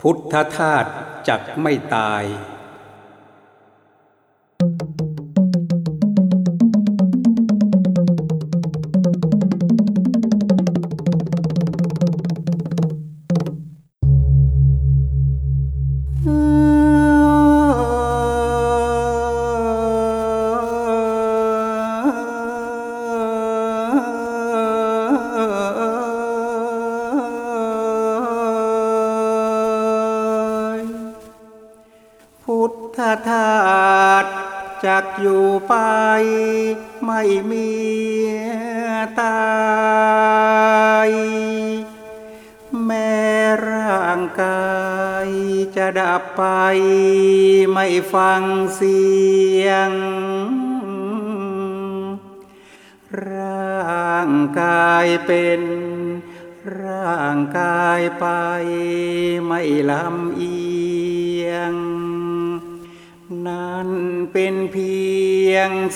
[0.00, 0.90] พุทธธาตุ
[1.28, 2.22] จักไม่ตาย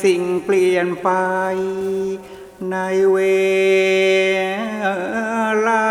[0.03, 1.11] สิ่งเปลี่ยนไป
[2.71, 2.77] ใน
[3.13, 3.19] เว
[5.67, 5.87] ลา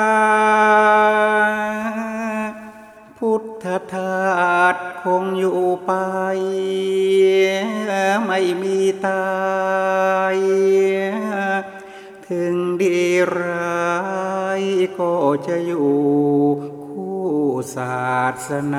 [3.18, 5.92] พุทธทาสคงอยู่ไป
[8.26, 9.30] ไม่มีตา
[10.34, 10.38] ย
[12.28, 13.00] ถึงดี
[13.40, 14.00] ร้า
[14.60, 14.62] ย
[15.00, 15.14] ก็
[15.48, 15.94] จะอยู่
[16.86, 17.28] คู่
[17.76, 18.10] ศา
[18.48, 18.76] สน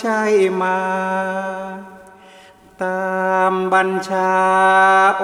[0.00, 0.20] ใช้
[0.62, 0.78] มา
[2.82, 4.34] ตามบัญชา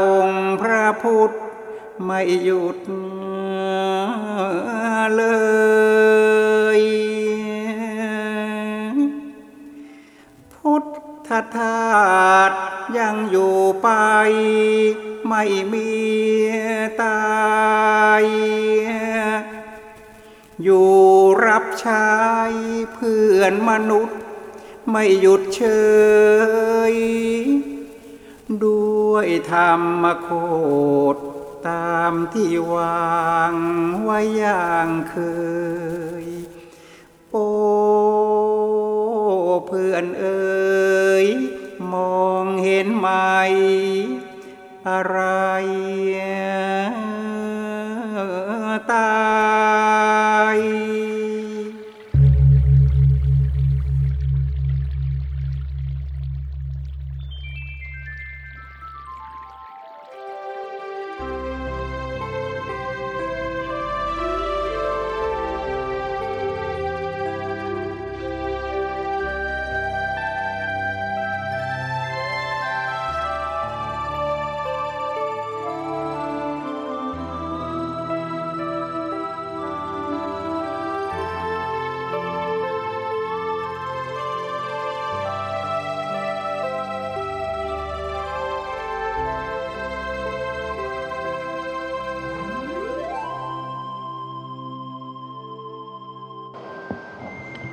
[0.00, 1.30] องค์พระพุทธ
[2.04, 2.78] ไม่หยุด
[5.16, 5.22] เล
[6.78, 6.80] ย
[10.54, 10.84] พุท
[11.28, 11.90] ธทา
[12.50, 12.52] ส
[12.98, 13.88] ยังอยู่ไป
[15.28, 15.90] ไม่มี
[17.02, 17.20] ตา
[18.22, 18.24] ย
[20.62, 20.90] อยู่
[21.46, 22.08] รับใช้
[22.94, 24.18] เพื่อนมนุษย์
[24.90, 25.62] ไม่หยุดเฉ
[26.92, 26.94] ย
[28.64, 30.28] ด้วยธรรมโค
[31.14, 31.16] ด
[31.68, 33.54] ตามที่วาง
[34.02, 35.16] ไว้อย่างเค
[36.24, 36.26] ย
[37.30, 37.48] โอ้
[39.66, 41.26] เพื่อนเอ๋ย
[41.92, 43.08] มองเห็นไหม
[44.88, 45.18] อะไร
[48.92, 49.20] ตา
[50.56, 50.89] ย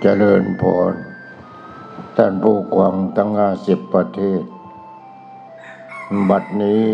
[0.01, 0.93] เจริญพร
[2.17, 4.43] ท่านผู้กวังทั้งห้าสิบประเทศ
[6.29, 6.85] บัดนี้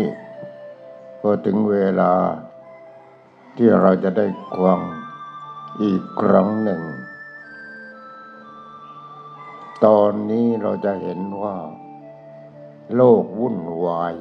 [1.22, 2.12] ก็ถึงเวลา
[3.56, 4.26] ที่เราจะได้
[4.56, 4.80] กวัง
[5.82, 6.82] อีกครั้งหนึ่ง
[9.84, 11.56] ตอนนี้เราจะเห็นว่า
[12.94, 14.14] โลกวุ่นวาย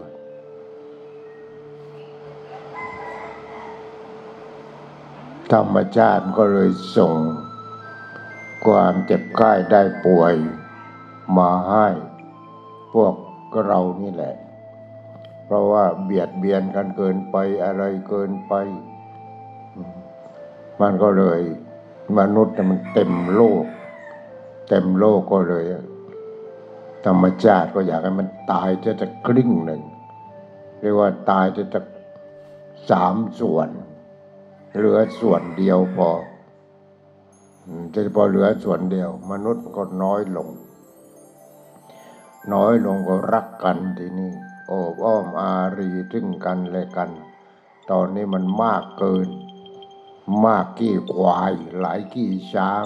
[5.53, 7.15] ธรรมชาติก็เลยส่ง
[8.65, 10.35] ความเจ็บไข้ได้ป่วย
[11.37, 11.87] มาให้
[12.93, 13.15] พวก
[13.65, 14.35] เรานี่แหละ
[15.45, 18.53] เพราะว่าเบียดเบียนกันเกินไปอะไรเกินไป
[20.81, 21.41] มันก็เลย
[22.19, 23.65] มนุษย์มันเต็มโลก
[24.69, 25.65] เต็มโลกก็เลย
[27.05, 29.81] ธรรมชาติก็อยากให้มันตายจะจะครึ่งหนึ่ง
[30.79, 31.81] เรียกว่าตายจะจะ
[32.89, 33.69] สามส่วน
[34.75, 36.09] เหลือส่วนเดียวพอ
[37.93, 40.49] จะพอเหลือส่วนเดียว มนุษย์ก็น้อยลง
[42.53, 44.31] น้อยลงก็รักกันทีนี้
[44.67, 47.09] โอบอ้อมอารีถึงกันและกัน
[47.91, 49.29] ตอนนี้มันมากเกิน
[50.45, 52.85] มากกี่ควาย หลายกี่ช้าง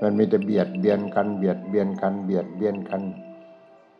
[0.00, 3.02] มันมีแต่เบียดเบียนกันเบียดเบียนกันเบียดเบียนกัน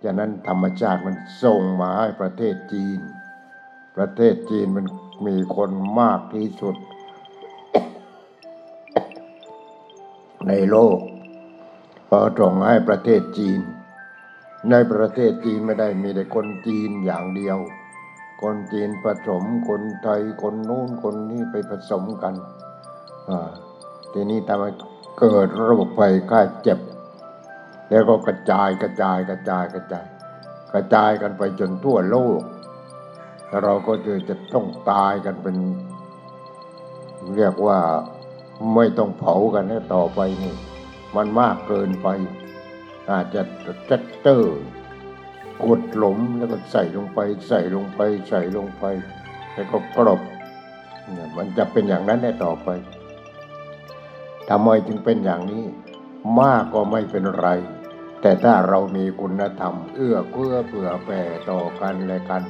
[0.02, 3.00] ฉะนั้นธรรมชาติมันส่งมาให้ประเทศจีน
[3.96, 4.86] ประเทศจีนมัน
[5.26, 5.70] มีคน
[6.00, 6.76] มากที่สุด
[10.48, 10.98] ในโลก
[12.08, 13.60] พอตรงให้ประเทศจีน
[14.70, 17.58] ในประเทศจีนไม่ได้มีแต่คนจีนอย่างเดียว
[18.42, 22.34] คนจีนผสมคนไทยคนนู้นคนนี้ไปผสมกัน
[23.28, 23.50] อ่า
[24.12, 24.70] ทีนี้ทำให้
[25.20, 26.78] เกิดโรคภัยไข้เจ็บ
[27.90, 30.06] แล้วก็กระจายกระจายกระจายกระจาย
[30.72, 32.40] กระจายกันไปจนทั่วโลก
[33.62, 35.56] เราก็จะจะต้องตายกันเป็น
[37.36, 37.78] เรียกว่า
[38.74, 40.54] ไม่ต้องเผากันให้ต่อไปนี่
[41.16, 42.08] มันมากเกินไป
[43.10, 43.42] อาจจะ
[43.90, 44.60] จัดเตอร์
[45.64, 47.18] กดหลมแล้วก็ใส่ลงไป
[47.48, 48.84] ใส่ลงไป ใส่ลงไป
[49.52, 50.20] แล้วก็กรบ
[51.12, 52.68] เนี่ยมันจะเป็นอย่างนั้นได้ต่อไป
[54.48, 55.64] ทำไมจึงเป็นอย่างนี้
[56.40, 57.48] มากก็ไม่เป็นไร
[58.20, 62.42] แต่ถ้าเรามีคุณธรรม เอื้อเพื่อเผื่อแผ่ต่อกันและกัน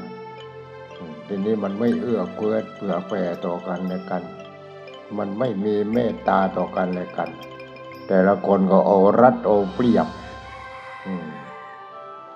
[1.26, 4.22] ทีนี้มันไม่เอื้อเพื่อเผื่อแผ่ต่อกันและกัน
[5.18, 7.30] มันไม่มีเมตตาต่อกันและกัน
[8.08, 10.06] แต่ละคนก็เอารัดเอาเปรียบ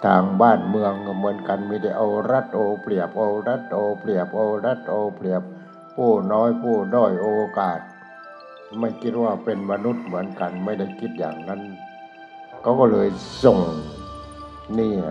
[0.04, 5.42] ทางบ้านเมืองก็เหมือนกันมีแต่เอารัดเอาเปรียบเอารัดเอาเปรียบเอารัดเอาเปรียบ
[5.96, 7.28] ผู้น้อยผู้ด้อยโอ
[7.58, 7.80] กาส
[8.80, 11.60] ไม่คิดว่าเป็นมนุษย์เหมือนกัน ไม่ได้คิดอย่างนั้น
[12.62, 13.08] เขาก็เลย
[13.44, 13.60] ส่ง
[14.74, 15.02] เนี่ย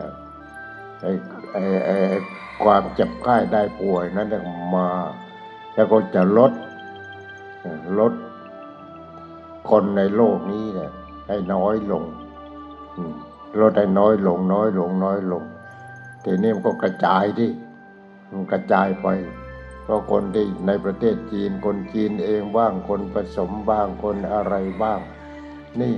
[1.01, 1.11] ไอ้
[1.51, 2.19] ไอ้ไอ้ไอ้
[2.63, 4.27] ความเจ็บไข้ได้ป่วยนั้น
[4.75, 4.89] มา
[5.75, 6.51] แล้วก็จะลด
[7.99, 8.13] ลด
[9.69, 10.91] คนในโลกนี้เนี่ย
[11.27, 12.03] ให้น้อยลง
[13.61, 15.43] ลดให้น้อยลง น้อยลง น้อยลง
[16.23, 17.51] ทีนี้มันก็กระจายที่
[18.31, 19.07] มันกระจายไป
[19.83, 24.99] เพราะคนที่ในประเทศจีนคนจีนเองบ้างคนผสมบ้างคนอะไรบ้าง
[25.81, 25.95] นี่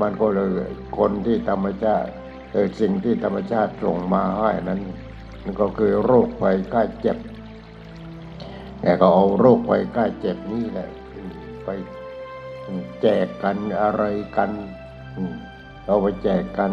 [0.00, 0.48] มันก็เลย
[0.98, 2.10] คนที่ธรรมชาติ
[2.80, 4.80] สิ่งที่ธรรมชาติส่งมาให้นั้น
[5.42, 7.18] มันก็คือโรคภัยไข้เจ็บ
[8.84, 10.88] แต่ก็เอาโรคภัยไข้เจ็บนี่แหละ
[11.64, 11.68] ไป
[13.00, 14.04] แจกกันอะไร
[14.36, 14.50] กัน
[15.86, 16.70] เอาไปแจกกัน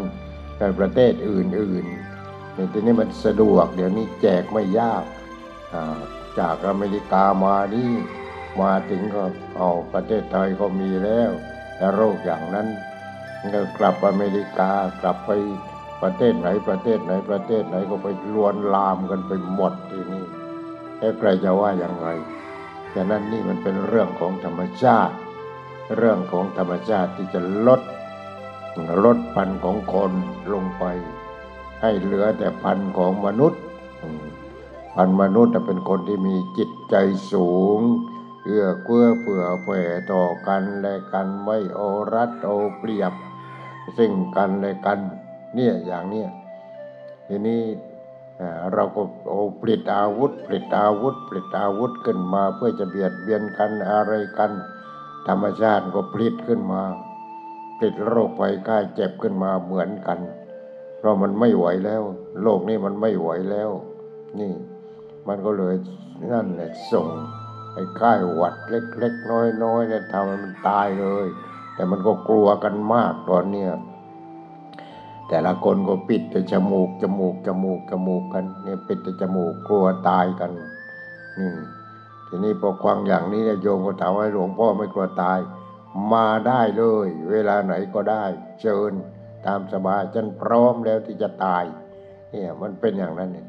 [0.59, 5.83] ในประเทศอื่นๆเนี่ยทีนี้มันสะดวก เดี๋ยวนี้แจกไม่ยากา
[6.39, 7.91] จากอเมริกามานี่
[8.61, 9.23] มาถึงก็
[9.57, 11.31] เอาประเทศไทยก็มีแล้ว
[11.77, 12.67] แต่โรคอย่างนั้น
[13.53, 14.71] ก็กลับอเมริกา
[15.01, 15.31] กลับไป
[16.01, 20.23] ประเทศไหนประเทศไหนประเทศไหนก็ไปลวนลามกันไปหมดทีนี้
[21.01, 22.07] แล้วใครจะว่าอย่างไร
[22.95, 25.15] ฉะนั้นนี่มันเป็นเรื่องของธรรมชาติ
[25.97, 27.81] เรื่องของธรรมชาติที่จะลด
[29.05, 30.11] ลดพันของคน
[30.53, 30.83] ลงไป
[31.81, 33.61] ให้เหลือแต่พันของมนุษย์
[34.95, 36.95] พันมนุษย์น่ะเป็นคนที่มีจิตใจ
[37.33, 37.79] สูง
[38.43, 39.81] เอื้อเกื้อเผื่อแผ่
[40.11, 41.79] ต่อกันและกันไม่โอ
[42.13, 42.47] รัดเอ
[42.77, 43.13] เปรียบ
[43.97, 44.99] ซึ่งกันและกัน
[45.55, 46.29] เนี่ยอย่างเนี้ย
[47.27, 47.61] ทีนี้
[48.73, 54.51] เราก็โอ้ผลิตอาวุธผลิตอาวุธผลิตอาวุธขึ้นมา เพื่อจะเบียดเบียนกันอะไรกัน
[55.27, 56.81] ธรรมชาติก็ผลิตขึ้นมา
[57.77, 60.19] ผลิตโรคภัยไข้เจ็บขึ้นมาเหมือนกัน
[60.97, 62.01] เพราะมันไม่ไหวแล้ว
[62.41, 63.69] โลกนี้มันไม่ไหวแล้ว
[64.39, 64.53] นี่
[65.27, 65.75] มันก็เลย
[66.31, 67.07] นั่นแหละส่ง
[67.73, 69.31] ไอ้ไข้หวัดเล็กๆ
[69.63, 71.27] น้อยๆเนี่ยทำให้มันตายเลย
[71.75, 73.71] แต่มันก็กลัวกันมากตอนเนี้ย
[75.33, 80.51] แต่ละคนก็ปิดแต่จมูกจมูกจมูกจมูกกันเนี่ยปิดแต่จมูกกลัวตายกัน
[81.39, 81.49] นี่
[82.27, 85.39] ทีนี้พอควังอย่างนี้เนี่ยโยมก็ถามว่าหลวงพ่อไม่กลัวตาย
[86.13, 88.23] มาได้เลย เวลาไหนก็ได้
[88.61, 88.91] เชิญ
[89.45, 91.63] ตามสบายฉันพร้อมแล้วที่จะตาย
[92.31, 93.47] เนี่ยมันเป็นอย่างนั้นเนี่ย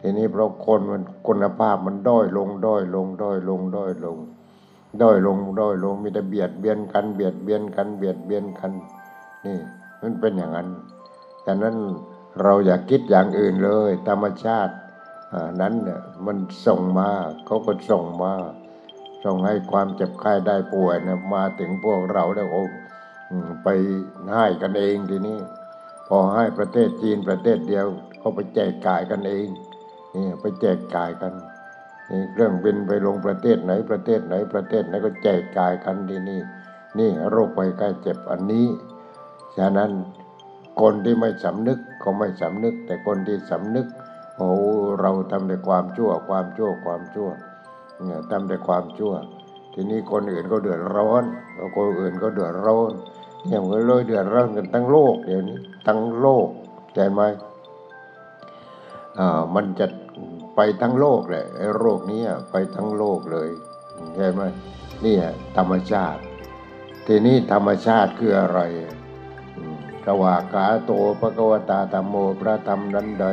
[0.00, 4.18] ทีนี้เพราะคนมันคุณภาพมันด้อยลงด้อยลงด้อยลงด้อยลง
[5.02, 8.72] ด้อยลงด้อยลงมีแต่เบียดเบียนกันเบียดเบียนกันเบียดเบียนกัน
[9.46, 9.58] นี่
[10.02, 10.68] มันเป็นอย่างนั้น
[11.46, 11.76] ฉะนั้น
[12.42, 14.74] เราอย่าคิดอย่างอื่นเลย ธรรมชาติ
[15.60, 16.36] นั้นเนี่ยมัน
[16.66, 17.10] ส่งมา
[17.46, 18.32] เขาก็ส่งมา
[19.24, 22.64] ส่งให้ความเจ็บไข้ได้ป่วยนี่ยมาถึงพวกเราแล้วโอ้
[23.64, 23.68] ไป
[24.32, 25.38] ให้กันเองทีนี้
[26.08, 27.86] พอให้ประเทศจีนประเทศเดียว
[28.18, 29.48] เขาไปแจกจ่ายกันเอง
[30.14, 31.32] นี่ไปแจกจ่ายกัน
[32.10, 36.40] นี่เครื่องบินไปลงประเทศไหนประเทศไหนประเทศไหนก็แจกจ่ายกันที่นี่
[36.98, 38.66] นี่โรคภัยไข้เจ็บอันนี้
[39.58, 39.90] ฉะนั้น
[40.80, 43.86] คนที่ไม่สำนึกก็ไม่สำนึก แต่คนที่สำนึก
[44.36, 44.50] โอ้
[45.00, 47.30] เราทำแต่ความชั่ว ความชั่วความชั่ว
[48.04, 49.14] เนี่ยทำแต่ความชั่ว
[49.72, 51.24] ทีนี้คนอื่นก็เดือดร้อน
[51.76, 52.92] คนอื่นก็เดือดร้อน
[53.46, 56.48] เนี่ยมันเลยเดือดร้อนกันทั้งโลกเดี๋ยวนี้ทั้งโลก
[56.94, 57.22] เห็นไหม
[59.18, 59.86] อ่ามันจะ
[60.56, 63.48] ไปทั้งโลกเลยไอ้โรคนี้ไปทั้งโลกเลย
[64.16, 64.42] เห็นไหม
[65.04, 65.16] นี่
[65.56, 66.20] ธรรมชาติ
[67.06, 68.60] ทีนี้ธรรมชาติคืออะไร
[70.06, 73.26] อืมกวากาโตพระกวตาธรรมโมพระธรรมนั้นใด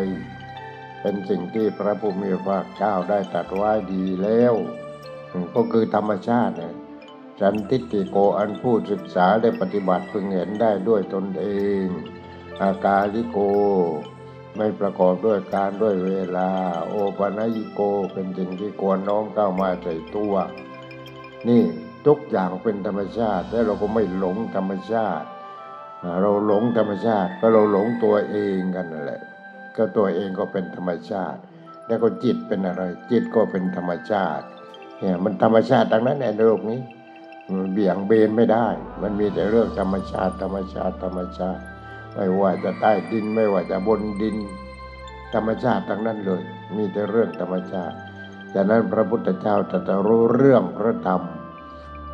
[1.02, 4.54] เป็นสิ่งที่พระผู้มีพระภาเจ้าได้ตรัสไว้ดีแล้ว
[5.56, 6.54] ก็คือธรรมชาติ
[7.42, 11.46] สันติติโกอันผู้ศึกษาได้ปฏิบัติพึงเห็นได้ด้วยตนเอ
[11.84, 11.86] ง
[12.62, 13.38] อากาลิโก
[14.58, 16.50] ไม่ประกอบด้วยการด้วยเวลา
[16.88, 17.82] โอปัญญิโก
[18.14, 20.34] เป็นสิ่งที่ควรน้อมเข้ามาใส่ตัว
[21.48, 21.64] นี่
[22.08, 25.28] ทุกอย่างเป็นธรรมชาติ แต่เราก็ไม่หลงธรรมชาติ
[26.22, 29.22] เราหลงธรรมชาติก็เราหลงตัวเองกันนั่นแหละ
[29.76, 31.40] ก็ตัวเองก็เป็นธรรมชาติ
[31.88, 34.46] แล้วก็จิตเป็นอะไร จิตก็เป็นธรรมชาติ
[35.00, 36.80] เนี่ยมันธรรมชาติดังนั้นในโลกนี้
[37.50, 38.68] มันเบี่ยงเบนไม่ได้
[39.02, 41.62] มันมีแต่เรื่องธรรมชาติ ธรรมชาติธรรมชาติ
[42.16, 44.38] ไม่ว่าจะใต้ดินไม่ว่าจะบนดิน
[45.34, 46.42] ธรรมชาติทั้งนั้นเลย
[46.76, 47.98] มีแต่เรื่องธรรมชาติ
[48.54, 51.22] ฉะนั้นพระพุทธเจ้าตรัสรู้เรื่องพระธรรม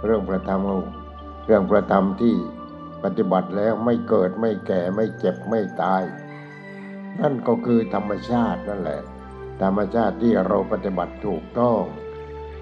[0.06, 0.62] เรื่องพระธรรม
[1.46, 2.36] เรื่องพระธรรมที่
[3.04, 6.04] ปฏิบัติแล้วไม่เกิดไม่แก่ไม่เจ็บไม่ตาย
[7.20, 9.02] นั่นก็คือธรรมชาตินั่นแหละ
[9.62, 11.82] ธรรมชาติที่เราปฏิบัติถูกต้อง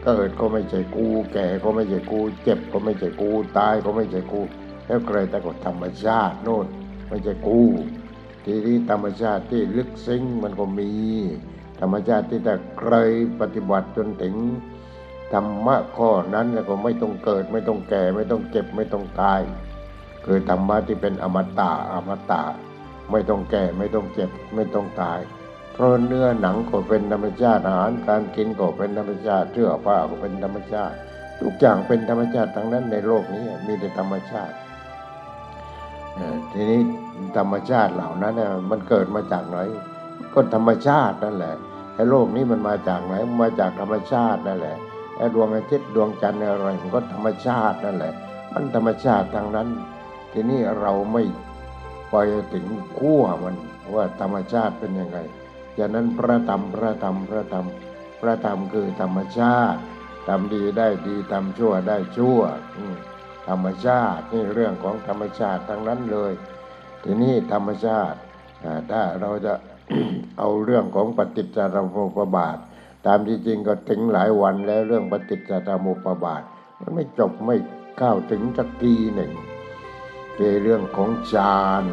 [0.03, 4.41] เกิดก็ไม่ใช่กู แก่ก็ไม่ใช่กู เจ็บก็ไม่ใช่กูตายก็ไม่ใช่กู
[4.87, 6.67] แล้วใครแต่ก็ธรรมชาติโน่น
[7.09, 7.61] ไม่ใช่กู
[8.45, 10.91] ทีนี้ธรรมชาติที่ลึกซึ้งมันก็มี
[11.81, 12.93] ธรรมชาติที่แต่ใคร
[13.41, 14.35] ปฏิบัติจนถึง
[15.33, 19.41] ธรรมะข้อนั้นแล้วก็ไม่ต้องเกิดไม่ต้องแก่ไม่ต้องเจ็บไม่ต้องตาย
[20.27, 22.43] คือธรรมะที่เป็นอมตะอมตะ
[23.11, 25.19] ไม่ต้องแก่ไม่ต้องเจ็บไม่ต้องตาย
[25.73, 30.95] เพราะเนื้อหนังก็เป็นธรรมชาติอาหารการกินก็เป็นธรรมชาติเสื้อผ้าก็เป็นธรรมชาติ
[31.41, 34.55] ทุกอย่างเป็นธรรมชาติทั้งนั้นในโลกนี้มีแต่ธรรมชาติ
[36.53, 36.81] ทีนี้
[37.37, 39.57] ธรรมชาติเหล่านั้นเนี่ยมันเกิดมาจากไหน
[40.33, 41.55] ก็ธรรมชาตินั่นแหละ
[41.95, 44.77] ไอ้โลกนี้มันมาจากไหนมันมาจากธรรมชาตินั่นแหละ
[45.17, 48.13] ไอ้ดวงอาทิตย์ดวงจันทร์อะไรมันก็ธรรมชาตินั่นแหละ
[48.53, 49.67] มันธรรมชาติทางนั้น
[50.39, 51.23] ทีนี้เราไม่
[52.11, 52.15] ไป
[52.53, 52.65] ถึง
[52.97, 53.55] ขั้วมัน
[53.95, 55.17] ว่าธรรมชาติเป็นยังไง
[55.77, 57.65] ฉะนั้นพระธรรมพระธรรมพระธรรม
[58.21, 59.79] พระธรรมคือธรรมชาติ
[60.27, 62.41] ทำดีได้ดีทำชั่วได้ชั่ว
[63.47, 66.33] ธรรมชาตินี่เรื่องของธรรมชาติทั้งนั้นเลย
[67.03, 68.17] ทีนี้ธรรมชาติ
[68.91, 69.53] ถ้าเราจะ
[70.37, 72.57] เอาเรื่องของปฏิจจสมุปบาท
[73.07, 76.41] ตามที่จริงก็ถึงหลายวันแล้วเรื่องปฏิจจสมุปบาท
[76.79, 77.57] มันไม่จบไม่
[77.97, 79.33] เข้าถึงสักทีหนึ่ง
[80.37, 81.83] ในเรื่องของฌาน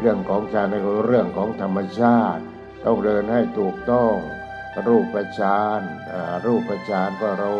[0.00, 2.42] เรื่องของฌานนี่ก็เรื่องของธรรมชาติ
[2.84, 4.14] ต้องเดินให้ถูกต้อง
[4.88, 5.80] รูปฌาน
[6.46, 7.50] รูปฌานก็เรา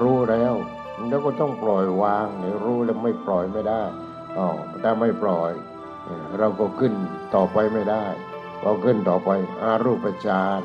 [0.00, 0.54] รู้แล้ว
[1.08, 3.82] แล้วก็ต้องปล่อยวางเนี่ยรู้แล้วไม่ปล่อยไม่ได้
[4.36, 4.46] อ๋อ
[4.82, 5.52] ถ้าไม่ปล่อย
[6.38, 6.92] เราก็ขึ้น
[7.34, 8.04] ต่อไปไม่ได้
[8.62, 9.30] พอขึ้นต่อไป
[9.62, 10.60] อารูปฌาน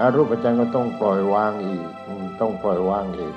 [0.00, 1.88] อารูปฌานก็ต้องปล่อยวางอีก
[2.40, 3.34] ต้องปล่อยวางอีก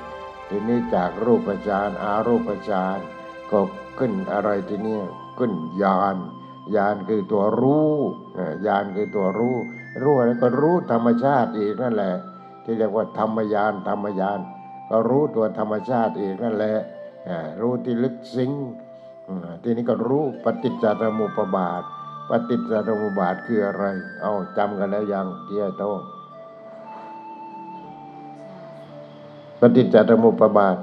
[0.48, 2.98] ทีนี้จากรูปฌานอารูปฌาน
[3.52, 3.60] ก็
[3.98, 4.98] ขึ้นอะไรทีนี้
[5.38, 6.16] ขึ้นญาณ
[6.76, 7.92] ญาณคือตัวรู้
[8.34, 9.56] เอ่อญาณคือตัวรู้
[10.02, 12.14] รู้อะไรก็รู้ธรรมชาติอีกนั่นแหละ
[12.64, 14.38] ที่เรียกว่าธรรมญาณธรรมญาณ
[14.90, 16.76] ก็รู้ตัวธรรมชาติอีกนั่นแหละ
[17.26, 18.50] เอ่อรู้ที่ลึกซึ้ง
[19.28, 21.82] อืมทีนี้ก็รู้ปฏิจจสมุปบาท
[22.30, 23.84] ปฏิจจสมุปบาทคืออะไร
[24.20, 26.00] เอาจำกันแล้วยังที่ไอ้โต้ง
[29.60, 30.76] ปฏิจจสมุปบาท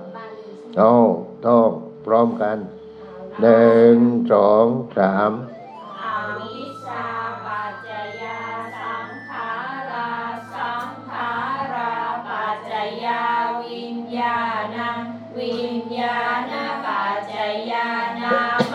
[0.77, 0.91] เอา
[1.45, 2.57] ต้องพ ร้อมกัน
[3.41, 3.97] หนึ่ง
[4.31, 5.31] สองสาม
[15.39, 16.19] วิญญา
[16.51, 16.53] ณ
[16.85, 17.33] ปัจจ
[17.71, 17.89] ยา
[18.19, 18.68] นา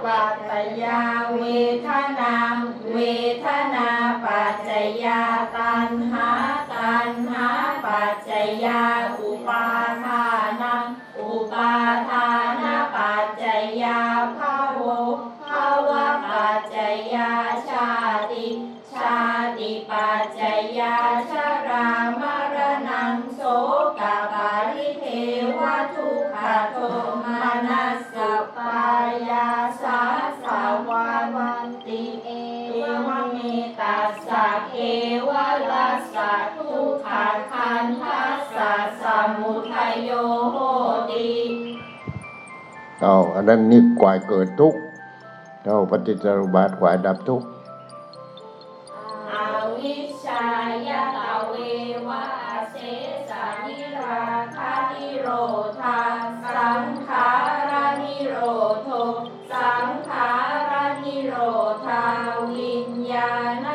[0.00, 0.52] สสาวะต
[0.82, 1.02] ยา
[1.36, 1.42] เว
[1.86, 1.88] ท
[2.18, 2.34] นา
[2.92, 2.98] เว
[3.44, 3.88] ทนา
[4.24, 4.70] ปัจจ
[5.04, 5.22] ยา
[5.56, 6.28] ตัณหา
[6.72, 7.46] ตัณหา
[7.84, 8.30] ปัจจ
[8.64, 8.82] ยา
[9.18, 9.66] อุปา
[10.04, 10.24] ทา
[10.62, 10.84] นัง
[11.20, 11.72] อุปา
[12.08, 12.19] ทา
[43.40, 44.80] อันนั้นนี่กวายเกิดทุกข์
[45.64, 47.46] เอาปฏิจจสมุบาทกวายดับทุกข์
[49.32, 49.34] อ
[49.76, 50.46] วิชา
[50.88, 51.54] ยตะเว
[52.08, 52.24] วะ
[52.70, 52.76] เส
[53.28, 54.24] สานิรา
[54.56, 55.28] คานิโร
[55.80, 56.00] ธา
[56.54, 57.26] สังขา
[57.70, 58.34] รานิโร
[58.84, 58.88] โท
[59.52, 60.30] สังขา
[60.70, 61.34] รานิโร
[61.86, 62.02] ธา
[62.50, 63.32] วิญญา
[63.64, 63.69] ณ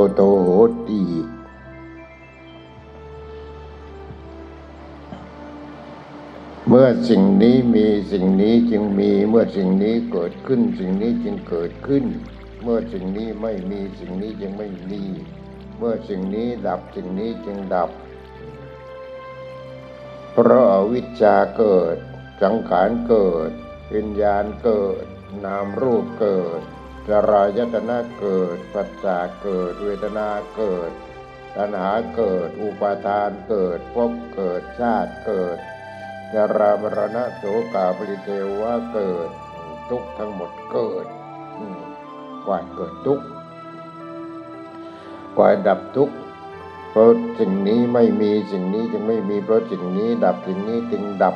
[0.00, 0.48] โรโตโห
[0.88, 1.02] ติ
[6.68, 12.04] เมื่อสิ่งนี้มีสิ่งนี้จึงมี เมื่อสิ่งนี้เกิดขึ้น สิ่งนี้จึงเกิดขึ้น
[12.62, 15.02] เมื่อสิ่งนี้ไม่มีสิ่งนี้จึงไม่มี
[15.78, 17.90] เมื่อสิ่งนี้ดับสิ่งนี้จึงดับ
[20.32, 21.96] เพราะอวิชชาเกิด
[22.42, 23.50] สังขารเกิด
[23.94, 25.04] วิญญาณเกิด
[25.44, 26.62] นามรูปเกิด
[27.08, 30.90] จรายตนะเกิด ปัจจาเกิด เวทนาเกิด
[31.56, 35.58] ตัณหาเกิด อุปาทานเกิดภพเกิดชาติเกิด
[36.34, 37.42] จรามรณะโส
[37.72, 38.30] กาปริเท
[38.60, 39.30] วะเกิด
[39.90, 41.06] ทุกทั้งหมดเกิด
[42.46, 43.20] กว่าเกิดทุก
[45.36, 46.10] กว่าดับทุก
[46.90, 51.34] เพราะสิ่งนี้ไม่มีสิ่งนี้จึงไม่มีเพราะสิ่งนี้ดับสิ่งนี้จึงดับ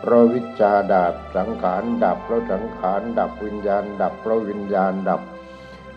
[0.00, 5.20] เพราะวิชาดับสังขารดับเพราะสังขารดับวิญญาณ ดับเพราะวิญญาณดับ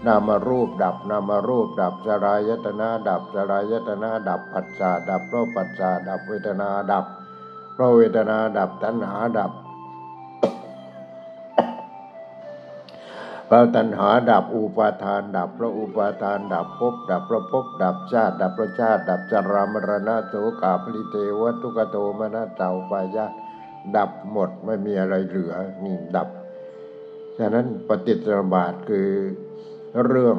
[0.06, 7.06] นามารูปดับนามารูป ดับสลายตนะดับสลายตนะดับปัจจาดับเพราะปัจจาดับเวทนาดับ
[7.74, 9.52] เพราะเวทนาดับตัณหาดับ
[13.46, 23.32] เพราะตัณหาดับอุปาทานดับเพราะอุปาทานดับภพดับเพราะภพดับชาติ ดับเพราะชาติ ดับจรามรณะโสกาปริเทวทุกโทมนะเตาปายาต
[23.98, 26.28] ดับหมดไม่มีอะไรเหลือนี่ดับ
[27.38, 29.10] ฉะนั้นปฏิจจบาทคือ
[30.06, 30.38] เรื่อง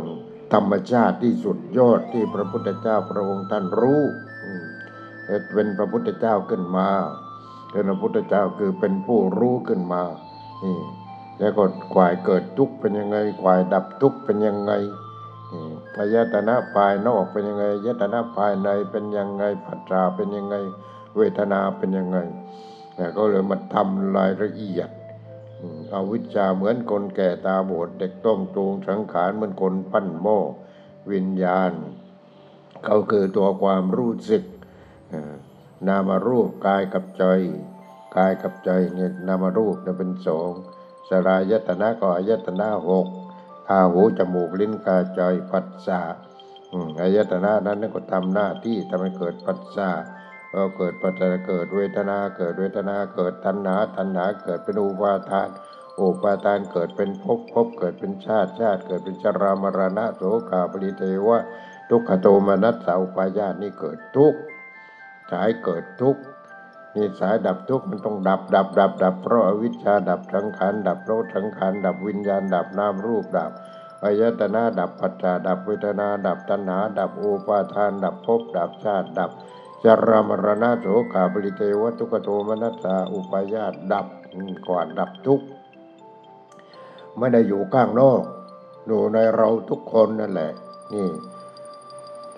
[0.55, 4.01] ธรรมชาติที่สุดยอดที่พระพุทธเจ้าพระองค์ท่านรู้
[5.55, 6.89] เป็นพระพุทธเจ้าขึ้นมา
[7.73, 10.03] เป็นพระพุทธเจ้าคือเป็นผู้รู้ขึ้นมา
[10.63, 10.79] นี่
[11.39, 14.73] แล้วก็กวายเกิดทุกข์เป็นยังไงกวายดับทุกข์เป็นยังไง
[15.97, 20.57] อายตนะภายนอกเป็นยังไงอายตนะภายในเป็นยังไงปัจจาเป็นยังไง
[21.17, 22.19] เวทนาเป็นยังไง
[23.17, 24.91] ก็เลยมาทำรายละเอียด
[25.61, 30.39] อืมเอาวิชชาเหมือนคนแก่ตาบอดเด็กต้องจูงสังขารเหมือนคนปั้นหม้อ
[31.13, 31.73] วิญญาณ
[32.85, 34.45] เขาคือตัวความรู้สึก
[35.87, 37.25] นามารูปกายกับใจ
[38.17, 40.51] กายกับใจเนี่ยนามารูปเนี่ยเป็นสอง
[41.09, 43.07] สลายตนะก็อายตนะหก
[43.69, 46.01] ตาหูจมูกลิ้นกายใจปัสสะ
[47.01, 49.91] อายตนะนั้นก็ทำหน้าที่ทำให้เกิดปัสสะ
[50.53, 55.49] พอเกิดปัจจัยเกิดเวทนาเกิดเวทนาเกิดตัณหาตัณหาเกิดเป็นอุปาทาน
[56.01, 61.39] อุปาทานเกิดเป็นภพภพเกิดเป็นชาติชาติ เกิดเป็นชรามรณะโสกาปริเทวะ
[61.91, 64.39] ทุกขโทมนัสสาอุปายาตนี่เกิดทุกข์
[65.31, 66.23] สายเกิดทุกข์
[66.97, 73.51] นี่สายดับทุกข์มันต้องดับดับดับดับเพราะอวิชชาดับสังขารดับเพราะสังขารดับวิญญาณดับนามรูปดับ
[74.05, 79.31] อายตนะดับปัจจาดับเวทนา ดับตัณหา ดับอุปาทาน ดับภพดับชาติดับ
[79.85, 84.07] จารามรณะโสกาบริเทวทุกโทมนัสสาอุปายาตดับ
[84.69, 85.47] ก่อนดับทุกข์
[87.19, 88.23] ไม่ได้อยู่ข้างนอก
[88.87, 90.53] อยู่ในเราทุกคนนั่นแหละ
[90.95, 91.09] นี่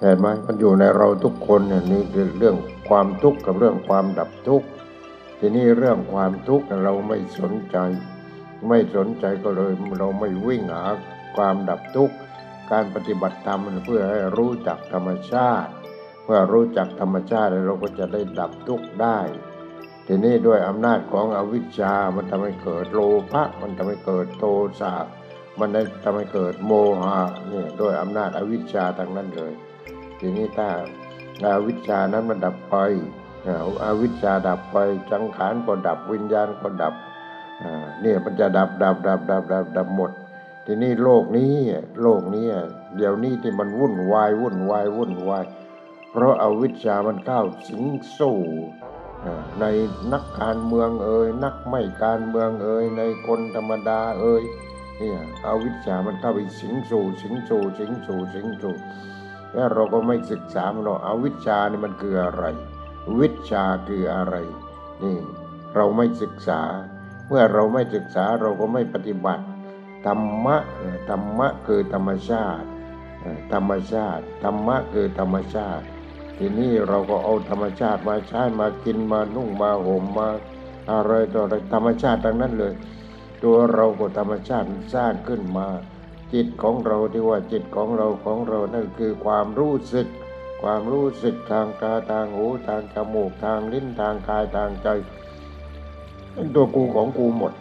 [0.01, 2.57] เห็นไหมมันอยู่ในเราทุกคนเนี่ยนี่คือเรื่อง
[2.89, 4.67] ความทุกข์กับเรื่องความดับทุกข์
[5.39, 7.77] ทีนี้เรื่องความทุกข์เราไม่สนใจ
[8.69, 10.85] ไม่สนใจก็เลยเราไม่วิ่งหา
[11.37, 12.15] ความดับทุกข์
[12.71, 15.73] การปฏิบัติธรรมมันเพื่อให้รู้จักธรรมชาติ
[16.25, 19.19] เมื่อรู้จักธรรมชาติเราก็จะได้ดับทุกข์ได้
[20.07, 23.01] ทีนี้ด้วยอำนาจของอวิชชา มันทำให้เกิดโล
[23.33, 24.45] ภะ มันทำให้เกิดโท
[24.81, 24.95] สะ
[25.61, 29.53] มันได้ทำให้เกิดโมหะนี่ด้วยอำนาจอวิชชาทั้งนั้นเลย
[30.21, 30.69] ทีนี้ถ้า
[31.45, 32.77] อาวิชชานั้นมันดับไป
[33.47, 34.77] อาอวิชชาดับไป
[35.13, 36.95] สังขารก็ดับวิญญาณก็ดับ
[38.01, 40.11] เนี่ยมันจะดับดับดับดับดับดับหมด
[40.67, 41.55] ทีนี้โลกนี้
[42.03, 42.47] โลกนี้
[42.97, 45.45] เดี๋ยวนี้ที่มันวุ่นวายวุ่นวายวุ่นวาย
[46.17, 47.85] เพราะอาวิชชามันก้าวสิง
[48.19, 48.41] สู่
[49.61, 49.65] ใน
[50.13, 54.43] นักการเมืองเอ่ยนักไม่การเมืองเอ่ยในคนธรรมดาเอ่ย
[54.99, 58.77] เนี่ยอาวิชชามันเข้าไปสิงสู่สิงสู่สิงสู่สิงสู่
[59.55, 62.45] แล้วเราก็ไม่ศึกษามันหรอกอาวิชชานี่มันคืออะไร
[63.21, 64.35] วิชาคืออะไร
[65.03, 65.17] นี่
[65.75, 66.61] เราไม่ศึกษา
[67.29, 69.45] เมื่อเราไม่ศึกษาเราก็ไม่ปฏิบัติ
[70.07, 70.57] ธรรมะ
[71.11, 72.67] ธรรมะคือธรรมชาติ
[73.53, 75.85] ธรรมชาติธรรมะคือธรรมชาติ
[76.39, 80.29] ทีนี้เราก็เอาธรรมชาติมาใช้มากินมานุ่งมาห่มมา
[80.93, 82.75] อะไรต่ออะไรธรรมชาติทั้งนั้นเลย
[83.45, 85.69] ตัวเราก็ธรรมชาติสร้างขึ้นมา
[86.35, 90.07] จิตของเราที่ว่าจิตของเราของเรานั่นคือความรู้สึก
[90.63, 94.89] ความรู้สึกทางตาทางหูทางจมูกทางลิ้นทางกายทางใจ
[96.33, 97.53] เป็นตัวกูของกูหมด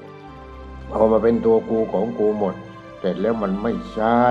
[0.91, 2.55] เอามาเป็นตัวกูของกูหมด
[2.99, 4.21] แต่แล้วมันไม่ใช่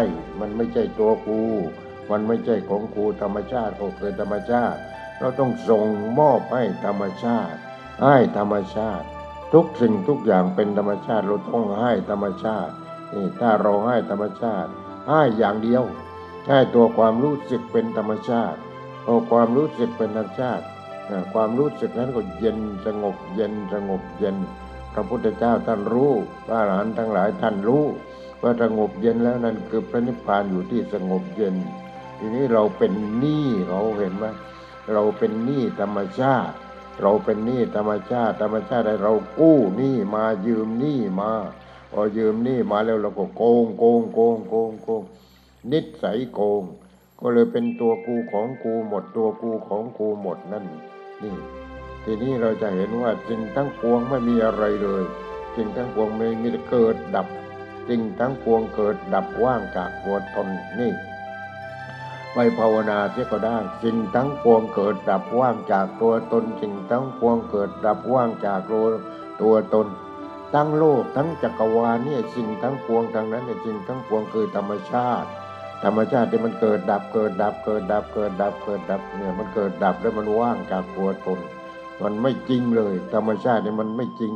[0.41, 1.41] มันไม่ใช่ตัวกู
[2.11, 4.81] มันไม่ใช่ของกูธรรมชาติก็คือธรรมชาติ
[5.19, 5.85] เราต้องส่ง
[6.19, 7.59] มอบให้ธรรมชาติ
[8.03, 9.07] ให้ธรรมชาติ
[9.53, 12.73] ทุกสิ่งทุกอย่างเป็นธรรมชาติ เราต้องให้ธรรมชาติ
[13.13, 14.71] นี่ถ้าเราให้ธรรมชาติ
[15.09, 15.83] ให้อย่างเดียว
[16.49, 18.59] ให้ตัวความรู้สึกเป็นธรรมชาติ
[19.05, 20.65] พอความรู้สึกเป็นธรรมชาติ
[21.09, 24.37] อ่ความรู้สึกนั้นก็เย็นสงบเย็นสงบเย็น
[24.95, 26.13] พระพุทธเจ้าท่านรู้
[26.47, 27.85] พระอรหันต์ทั้งหลายท่านรู้
[28.43, 31.55] ว่าสงบเย็นแล้วนั่นคือพระนิพพานอยู่ที่สงบเย็น
[32.25, 34.27] ทีนี้เราเป็นหนี้เขาเห็นไหม
[34.93, 36.55] เราเป็นหนี้ธรรมชาติ
[37.03, 41.33] เราเป็นหนี้ธรรมชาติ ธรรมชาติให้เรากู้หนี้มายืมหนี้มา
[41.93, 45.03] พอยืมหนี้มาแล้วเราก็โกงโกงโกงโกงโกง
[45.73, 46.63] นิสัยโกง
[47.21, 50.65] ก็เลยเป็นตัวกูของกูหมดตัวกูของกูหมดนั่น
[51.23, 51.37] นี่
[52.05, 55.05] ทีนี้เราจะเห็นว่าสิ่งทั้งปวงไม่มีอะไรเลย
[55.57, 57.27] สิ่งทั้งปวงไม่มีเกิดดับ
[57.89, 60.49] สิ่งทั้งปวงเกิดดับว่างจากตัวตน
[60.81, 60.93] นี่
[62.35, 68.87] ไปภาวนาเสียก็ได้ สิ่งทั้งปวงเกิดดับว่างจากตัวตน สิ่งทั้งปวงเกิดดับว่างจากตัว
[69.43, 69.87] ตัวตน
[70.55, 75.29] ทั้งโลกทั้งจักรวาลเนี่ยสิ่งทั้งปวงทางนั้นเนี่ยสิ่งทั้งปวงคือธรรมชาติ
[75.85, 81.39] ธรรมชาติที่มันเกิดดับเกิดดับเกิดดับเกิดดับเกิดดับเนี่ยมันเกิดดับแล้วมันว่างจากตัวตน
[82.03, 84.35] มันไม่จริงเลย ธรรมชาติเนี่ยมันไม่จริง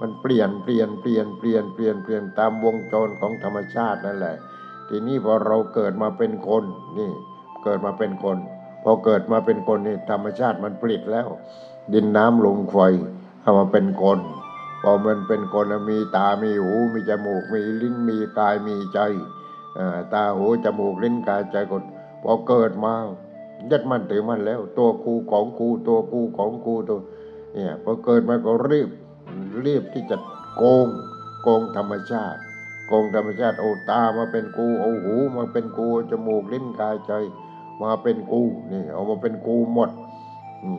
[0.00, 4.36] มันเปลี่ยนเปลี่ยนเปลี่ยนเปลี่ยนเปลี่ยนเปลี่ยนตามวงจรของธรรมชาตินั่นแหละ
[4.88, 6.64] ทีนี้พอเราเกิดมาเป็นคน
[6.98, 7.12] นี่
[7.66, 8.38] เกิดมาเป็นคน
[8.84, 11.28] พอเกิดมาเป็นคนนี่ธรรมชาติมันผลิตแล้ว
[11.92, 12.78] ดินน้ำลมไฟ
[13.42, 14.18] เอามาเป็นคน
[14.82, 18.98] พอมันเป็นคนมีตา มีหู มีจมูก มีลิ้น มีกาย มีใจ
[20.14, 21.82] ตา หู จมูก ลิ้น กาย ใจกด
[22.22, 22.94] พอเกิดมา
[23.70, 27.00] ยึดมั่นถือมั่นแล้ว ตัวกูของกู ตัวกูของกูตัว
[27.54, 28.90] เนี่ยพอเกิดมาก็รีบ
[29.64, 30.16] รีบที่จะ
[30.56, 30.86] โกง
[31.42, 32.40] โกงธรรมชาติ
[32.86, 37.12] โกงธรรมชาติเอาตามาเป็นกูเอาหูมาเป็นกูจมูกลิ้นกายใจ
[37.82, 39.90] มาเป็นกูนี่เอามาเป็นกูหมด
[40.64, 40.70] อื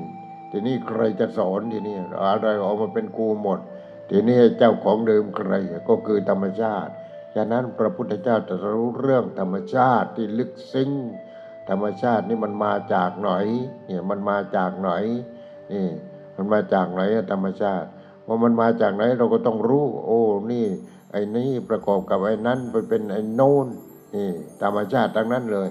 [0.51, 3.59] ทีนี้ใครจะสอนทีนี้อะไรเอามาเป็นกูหมด
[4.09, 5.51] ทีนี้เจ้าของเดิมใคร
[5.89, 6.91] ก็คือธรรมชาติ
[7.35, 10.91] ฉะนั้นพระพุทธเจ้าจะรู้เรื่องธรรมชาติที่ลึกซึ้ง
[11.69, 13.31] ธรรมชาตินี่มันมาจากไหน
[13.87, 14.91] เนี่ยมันมาจากไหน
[15.71, 15.85] นี่
[16.35, 17.87] มันมาจากไหนธรรมชาติ
[18.27, 20.65] ว่ามันมาจากไหนเราก็ต้องรู้ โอ้นี่
[21.11, 23.67] ไอ้นี่ประกอบกับไอ้นั้นไปเป็นไอ้โน้น
[24.15, 24.29] นี่
[24.61, 25.67] ธรรมชาติทั้งนั้นเลย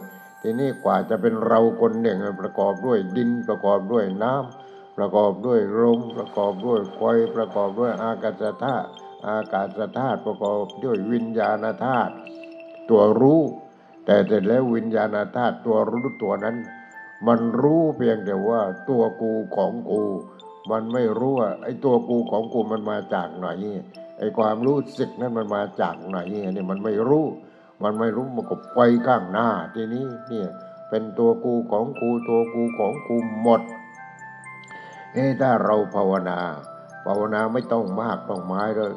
[0.49, 7.03] ทีนี้กว่าจะเป็นเราคนหนึ่งประกอบด้วยดินประกอบด้วยน้ำประกอบด้วยลมประกอบด้วยไฟ
[7.37, 8.87] ประกอบด้วยอากาศธาตุ
[9.29, 12.13] อากาศธาตุประกอบด้วยวิญญาณธาตุ
[12.91, 13.41] ตัวรู้
[14.07, 16.57] แต่เสร็จแล้ววิญญาณธาตุตัวรู้ตัวนั้น
[17.27, 20.03] มันรู้เพียงแต่ว่าตัวกูของกู
[20.71, 23.49] มันไม่รู้ว่าไอ้ตัวกูของกูมันมาจากไหน
[24.19, 27.27] ไอ้ความรู้สึกนั้นมันมาจากไหนเนี่ยมันไม่รู้
[27.83, 30.49] มันไม่รู้มันก็ไปข้างหน้า ทีนี้เนี่ย
[30.89, 33.61] เป็นตัวกูของกูตัวกูของกูหมด
[35.13, 36.41] เอ้ถ้าเราภาวนา
[37.07, 38.95] ภาวนาไม่ต้องมากต้องไม้เลย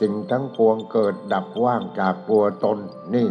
[0.00, 2.78] สิ่งทั้งปวงเกิดดับว่างจากตัวตน
[3.14, 3.28] นี่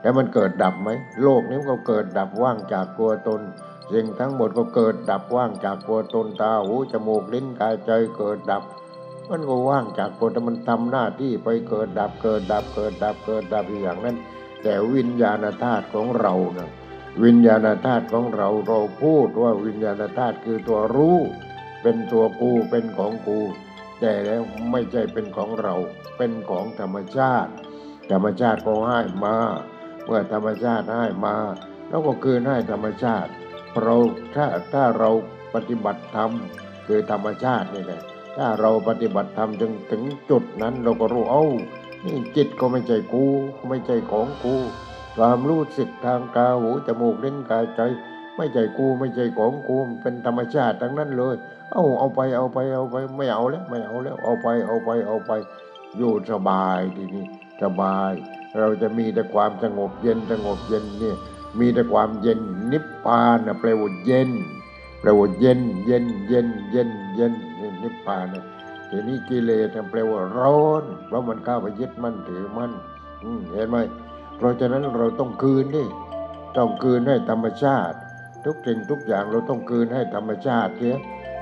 [0.00, 0.90] แล้วมันเกิดดับไหม
[1.22, 3.40] โลกนี้มันก็เกิดดับว่างจากตัวตน
[3.92, 8.62] สิ่งทั้งหมดก็เกิดดับว่างจากตัวตนตาหูจมูกลิ้นกายใจเกิดดับ
[9.30, 14.16] มันก็ว่างจากตัวแต่มันทำหน้าที่ไปเกิดดับเกิดดับเกิดดับเกิดดับอย่างนั้น
[14.62, 16.70] แต่วิญญาณธาตุของเรานะ
[17.24, 21.18] วิญญาณธาตุของเราเราพูดว่าวิญญาณธาตุคือตัวรู้
[21.82, 23.40] เป็นตัวกูเป็นของกู
[24.00, 25.74] แต่แล้วไม่ใช่เป็นของเรา
[26.16, 27.50] เป็นของธรรมชาติ
[28.10, 29.36] ธรรมชาติก็ให้มา
[30.04, 31.36] เมื่อธรรมชาติให้มา
[31.88, 33.30] เราก็คืนให้ธรรมชาติ
[33.82, 33.96] เรา
[34.34, 35.10] ถ้าถ้าเรา
[35.54, 36.30] ปฏิบัติธรรม
[36.86, 38.02] คือธรรมชาตินี่แหละ
[38.36, 41.44] ถ้าเราปฏิบัติธรรมจนถึงจุดนั้นเราก็รู้เอ้า
[42.04, 43.24] นี่จิตก็ไม่ใช่กู
[43.68, 44.54] ไม่ใช่ของกู
[45.16, 47.80] ความรู้สึกทางตาหูจมูกลิ้นกายใจ
[48.36, 51.34] ไม่ใช่กูไม่ใช่ของกูเป็นธรรมชาติทั้งนั้นเลย
[51.72, 55.32] เอาเอาไปเอาไปเอาไปไม่เอาแล้วไม่เอาแล้วเอาไปเอาไปเอาไป
[55.96, 57.24] อยู่สบายทีนี้
[57.62, 58.12] สบาย
[58.58, 61.16] เราจะมีแต่ความสงบเย็นสงบเย็นเนี่ย
[61.58, 62.40] มีแต่ความเย็น
[62.72, 64.30] นิพพานนะแปลว่าเย็น
[65.00, 67.32] แปลว่าเย็นเย็นเย็นเย็นเย็น
[67.82, 68.44] นิพพานนะ
[68.90, 72.72] ทีนี้กิเลสแปลว่าร้อน เพราะมันเข้าไปยึดมั่นถือมั่น
[73.52, 73.76] เห็นไหม
[74.36, 75.88] เพราะฉะนั้นเราต้องคืนนี่
[76.56, 77.96] ต้องคืนให้ธรรมชาติ
[78.44, 80.96] ทุกสิ่งทุกอย่างเราต้องคืนให้ธรรมชาติเสีย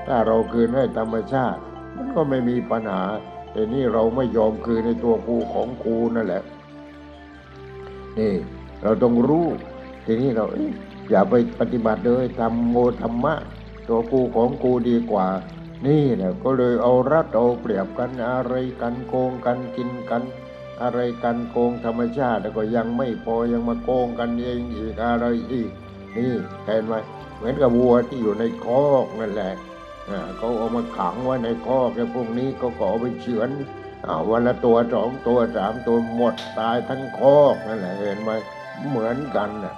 [0.07, 1.59] ถ้าเราคืนให้ธรรมชาติ
[1.95, 3.03] มันก็ไม่มีปัญหา
[3.51, 6.43] แต่นี่เราไม่ยอมคืนในตัวกูของกูนั่นแหละ
[8.19, 8.33] นี่
[8.83, 9.45] เราต้องรู้
[10.05, 10.71] ทีนี้เราเอ๊ะ
[11.09, 13.33] อย่าไปปฏิบัติเลยทำโมธรรมะ
[13.87, 15.27] ตัวกูของกูดีกว่า
[15.85, 20.23] นี่แหละก็เลยเอารัดเอาเปรียบกันอะไรกันโกงกันกินกัน
[20.81, 25.71] อะไรกันโกงธรรมชาติแล้วก็ยังไม่พอยังมาโกงกันเองอีกอะไรอีก
[26.17, 26.33] นี่
[26.65, 26.93] เห็นไหม
[27.35, 29.53] เหมือนกับวัวที่อยู่ในคอกนั่นแหละ
[30.09, 33.49] อ่าเขาเอามาขังไว้ในคอกแล้วพวกนี้ก็ขอไปเฉือน
[34.07, 38.31] อวันละตัวสองตัวสามตัวหมดตายทั้งคอกนั่นแหละเห็นไหม
[38.89, 39.75] เหมือนกันน่ะ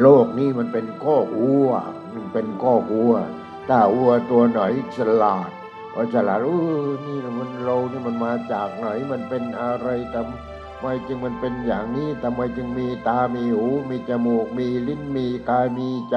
[0.00, 1.70] โลกนี้มันเป็นข้อกวัว
[2.14, 3.14] มันเป็นข้อกวัว
[3.68, 4.60] ถ้าวัวตัวไหน
[4.96, 5.50] ฉลาด
[5.94, 6.50] ก็ฉลาดเอ
[6.86, 16.16] อนี่มันเรานี่มันมาจากไหนมันเป็นอะไรทำไมจึงมันเป็นอย่างนี้ทำไมจึงมีตา มีหู มีจมูก มีลิ้น มีกาย มีใจ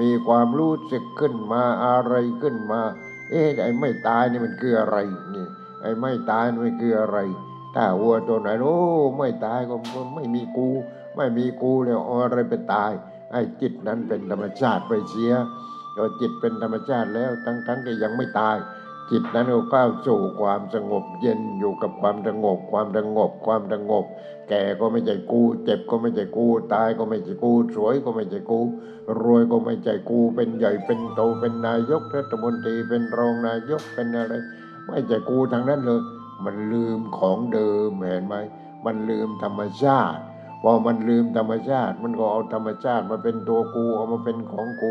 [0.00, 2.80] มีความรู้สึกขึ้นมาอะไรขึ้นมา
[3.30, 4.96] เอ๊ะไอ้ไม่ตายนี่มันคืออะไร
[5.34, 5.46] นี่
[5.82, 7.18] ไอ้ไม่ตายมันคืออะไร
[7.74, 8.78] ถ้าวัวตัวไหนโอ้
[9.18, 9.74] ไม่ตายก็
[10.14, 10.68] ไม่มีกู
[11.16, 12.92] ไม่มีกูเลยอาอะไรไปตาย
[13.32, 15.32] ไอ้จิตนั้นเป็นธรรมชาติไปเสีย
[15.96, 18.56] พอจิตเป็นธรรมชาติแล้วทั้งทั้งที่ยังไม่ตาย
[19.10, 24.04] จิตนั้นก็ก้าวสู่ความสงบเย็นอยู่กับความสงบ ความสงบ ความสงบ
[24.48, 28.60] แก่ก็ไม่ใช่กู เจ็บก็ไม่ใช่กู ตายก็ไม่ใช่กู สวยก็ไม่ใช่กู
[29.22, 34.34] รวยก็ไม่ใช่กู เป็นใหญ่เป็นโตเป็นนายกรัฐมนตรีเป็นรองนายกเป็นอะไร
[34.88, 36.00] ไม่ใช่กูทางนั้นเลย
[36.44, 38.34] มันลืมของเดิมเห็นไหม
[38.84, 40.22] มันลืมธรรมชาติ
[40.66, 44.90] พอมันลืมธรรมชาติ มันก็เอาธรรมชาติมาเป็นตัวกูเอามาเป็นของกู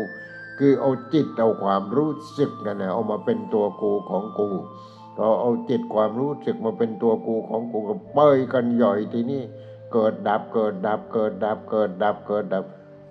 [0.58, 4.48] คือเอาจิตเอาความรู้สึกนั่นแหละเอามาเป็นตัวกูของกู
[5.16, 9.42] พอเอาจิตความรู้สึกมาเป็นตัวกูของกูก็เปยกันย่อยทีนี้
[9.92, 12.64] เกิดดับเกิดดับเกิดดับเกิดดับเกิดดับ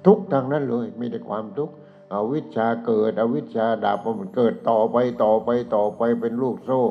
[0.06, 1.74] ทุกทางนั้นเลยมีแต่ความทุกข์
[2.14, 6.82] อวิชชาเกิดอวิชชาดับมันเกิดต่อไปต่อไปต่อไปเป็นลูกโซ่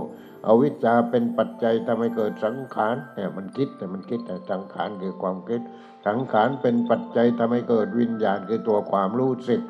[0.46, 5.60] อวิชชาเป็นปัจจัยทำให้เกิดสังขารเนี่ยมันคิดแต่มันคิดแต่สังขารคือความคิด
[6.06, 9.60] สังขารเป็นปัจจัยทำให้เกิดวิญญาณคือตัวความรู้สึก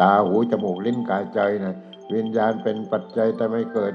[0.00, 1.76] ตาหูจมูกลิ้นกายใจนะ
[2.14, 3.94] วิญญาณเป็นปัจจัยทำให้เกิด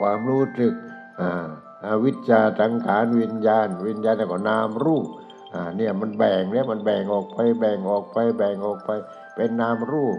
[0.00, 0.74] ความรู้สึก
[1.20, 1.46] อ่า
[1.84, 5.06] อาวิชชาสังขารวิญญาณ วิญญาณแล้วก็นามรูป
[5.54, 8.90] อ่าเนี่ยมันแบ่งเนี่ยมันแบ่งออกไปแบ่งออกไปแบ่งออกไป
[9.36, 10.16] เป็นนามรูป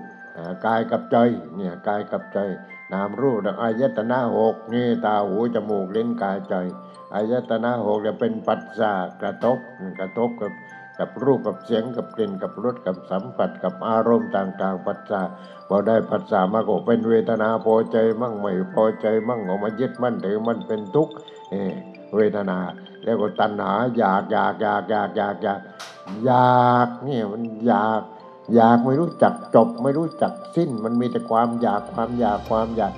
[0.65, 1.17] กายกับใจ
[1.55, 2.39] เนี่ยกายกับใจ
[2.91, 6.53] นามรูปดังอายตนะหกนี่ตาหูจมูกลิ้นกายใจ
[7.13, 9.57] อายตนะหกเนี่ยเป็นปัจจากระทบ
[9.99, 10.51] กระทบกับ
[10.99, 15.21] กับรูปกับเสียงกับกลิ่นกับรสกับสัมผัสกับอารมณ์ต่างๆปัจจา
[15.67, 21.13] พอได้ปัจจามาก็เป็นเวทนาพอใจมั่งไม่พอใจมั่งออกมายึดมั่นถือมันเป็นทุกข์
[21.49, 21.55] เอ
[22.15, 22.57] เวทนา
[23.03, 25.59] แล้วก็ตัณหาอยากอยากอยากอยากอยากอยาก
[26.25, 28.01] อยากเนี่ยมันอยาก
[28.55, 32.93] อยากไม่รู้จักจบไม่รู้จักสิ้น มันมีแต่ความอยากความอยากความอยาก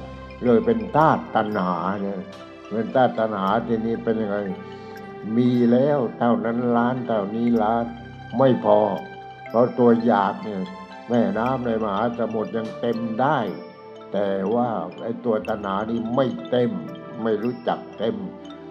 [0.45, 2.19] เลยเป็นธาตุตัณหาเนี่ย
[2.71, 4.37] เป็นธาตุตัณหาทีนี้เป็นยังไง
[5.37, 7.85] มีแล้วเท่านั้นล้านเท่านี้ล้าน
[8.37, 8.79] ไม่พอ
[9.49, 10.61] เพราะตัวอยากเนี่ย
[11.09, 13.39] แม่น้ำในมหาสมุทรยังเต็มได้
[14.13, 14.69] แต่ว่า
[15.03, 16.71] ไอ้ตัวตัณหานี่ไม่เต็ม
[17.23, 18.15] ไม่รู้จักเต็ม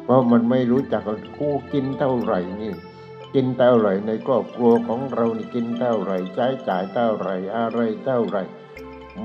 [0.05, 2.73] เพราะมันไม่รู้จักว่ากูกินเท่าไหร่นี่
[3.35, 8.39] กินเท่าไรในครอบครัวของเรานี่กินเท่าไรใช้จ่ายเท่าไรอะไรเท่าไร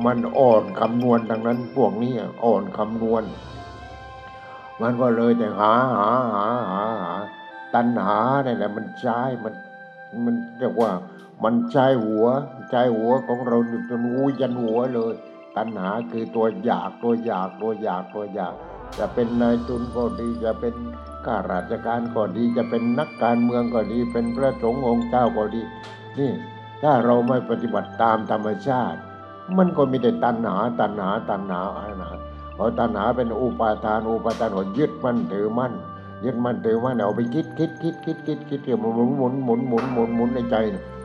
[0.06, 2.14] มันอ่อนคำนวณดังนั้นพวกนี้
[2.46, 3.24] อ่อนคำนวณ
[4.82, 7.14] มันก็เลยแต่หาหาหาหาหา
[7.74, 9.54] ตัณหาเนี่ยแหละมันใช้มัน
[10.26, 10.92] มันเรียกว่า
[11.44, 12.26] มันใช้หัว
[12.70, 13.58] ใช้หัวของเรา
[13.90, 15.14] จนหูยันหัวเลย
[15.56, 18.54] ตัณหาคือตัวอยากตัวอยากตัวอยากตัวอยาก
[18.98, 20.74] จะเป็นนายทุนก็ดีจะเป็น
[21.26, 25.62] ข้าราชการก็ดีจะเป็นนักการเมืองก็ดี เป็นพระสงฆ์องค์เจ้าก็ดี
[26.20, 26.32] นี่
[26.84, 29.00] ถ้าเราไม่ปฏิบัติตามธรรมชาติ
[29.58, 32.10] มันก็มีแต่ตัณหาตัณหาตัณหาตัณหา
[32.56, 35.74] เพราตัณหาเป็นอุปาทานอุปาทานก็ยึดมั่นถือมั่น
[36.26, 40.56] ยึดมั่นถือมั่นเอาไปคิดคิดคิดคิดคิดคิดเกี่ยวหมุนหมุนหมุนหมุนหมุนหมุนในใจ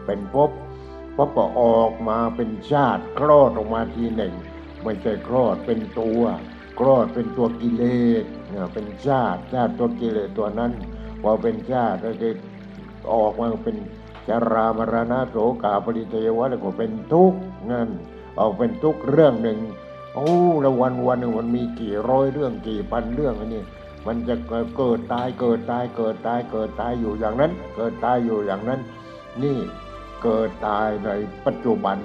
[0.07, 0.51] เป็นภพ
[1.17, 4.35] ภพก็ออกมาเป็นชาติคลอดออกมาทีหนึ่ง
[4.83, 6.21] ไม่ใช่คลอดเป็นตัว
[6.79, 7.85] คลอดเป็นตัวกิเล
[8.23, 10.73] สเนี่ยเป็นชาติชาติตัวกิเลสตัวนั้น
[11.23, 12.29] พอเป็นชาติแล้วก็
[13.13, 13.77] ออกมาเป็น
[14.29, 17.39] จารามรณะโสกาปริเทวะแล้วก็เป็นทุกข์
[17.71, 17.89] นั่น
[18.39, 19.59] ออกเป็นทุกข์เรื่องหนึ่ง
[20.15, 20.29] โอ้
[20.65, 23.63] ล้ววันวันหนึ่งมันมีกี่ร้อยเรื่องกี่พันเรื่องอันนี้
[24.07, 28.81] มันจะเกิดเกิดตายเกิดตายเกิดตายเกิดตายอยู่อย่างนั้น เกิดตายอยู่อย่างนั้น
[29.43, 29.59] นี่
[30.23, 31.11] เกิดตายใน
[31.47, 31.99] ปัจจุบัน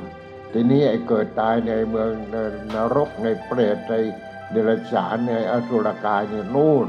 [0.53, 2.09] ทีนี้ไอ้เกิดตายในเมือง
[2.75, 3.93] นรกในเปรตใน
[4.51, 6.87] เดรัจฉานในอสุรกายเนี่ยนู่น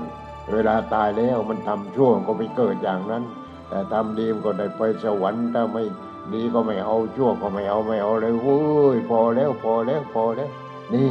[0.53, 3.25] เวลาตายแล้วมันทำชั่วก็ไปเกิดอย่างนั้น
[3.68, 5.85] แต่ทำดีมก็ได้ไปสวรรค์ถ้าไม่
[6.33, 8.61] ดีก็ไม่เอาชั่วก็ไม่เอาไม่เอาเลยเว้
[8.94, 10.51] ยพอแล้วพอแล้วพอแล้ว
[10.94, 11.11] นี่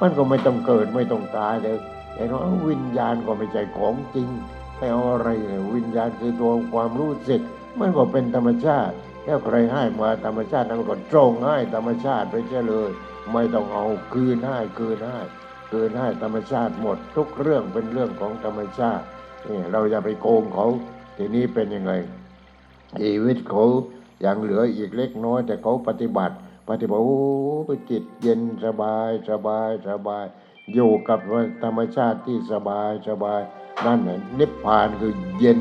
[0.00, 1.78] มันก็ไม่ต้องเกิดไม่ต้องตายเลย
[2.16, 4.28] เห็นว่าวิญญาณก็ไม่ใช่ของจริง
[4.78, 7.40] ไม่เอาอะไรเลยวิญญาณคือตัวความรู้สึก
[7.78, 12.90] มันก็เป็นธรรมชาติแล้วใครให้มาธรรมชาตินั้นก็ตรงให้ธรรมชาติไปเช่เลย
[13.32, 15.18] ไม่ต้องเอาคืนให้คืนให้
[15.72, 19.04] คืนให้ธรรมชาติหมดทุกเรื่องเป็นเรื่องของธรรมชาติ
[19.48, 20.66] นี่เราอย่าไปโกงเขา
[21.16, 21.92] ทีนี้เป็นยังไง
[23.00, 23.64] ชีวิตเขา
[24.24, 26.34] ยังเหลืออีกเล็กน้อย แต่เขาปฏิบัติ
[26.70, 27.20] ปฏิบัติโอ้
[27.90, 30.24] จิตเย็นสบายสบายสบาย
[30.74, 31.18] อยู่กับ
[31.64, 33.40] ธรรมชาติที่สบายสบาย
[33.86, 35.60] นั่นแหละนิพพานคือเย็น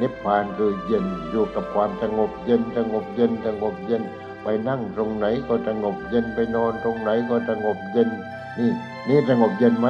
[0.00, 4.02] นิพพานคือเย็นอยู่กับความสงบเย็นสงบเย็นสงบเย็น
[4.42, 8.08] ไปนั่งตรงไหนก็สงบเย็นไปนอนตรงไหนก็สงบเย็น
[8.58, 8.70] นี่
[9.08, 9.88] นี่สงบเย็นไหม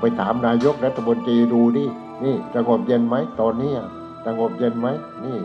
[0.00, 1.84] ไปถามนายกรัฐมนตรีดูดิ
[2.24, 3.72] นี่สงบเย็นไหมตอนนี้
[4.26, 4.88] สงบเย็นไหม
[5.24, 5.38] นี่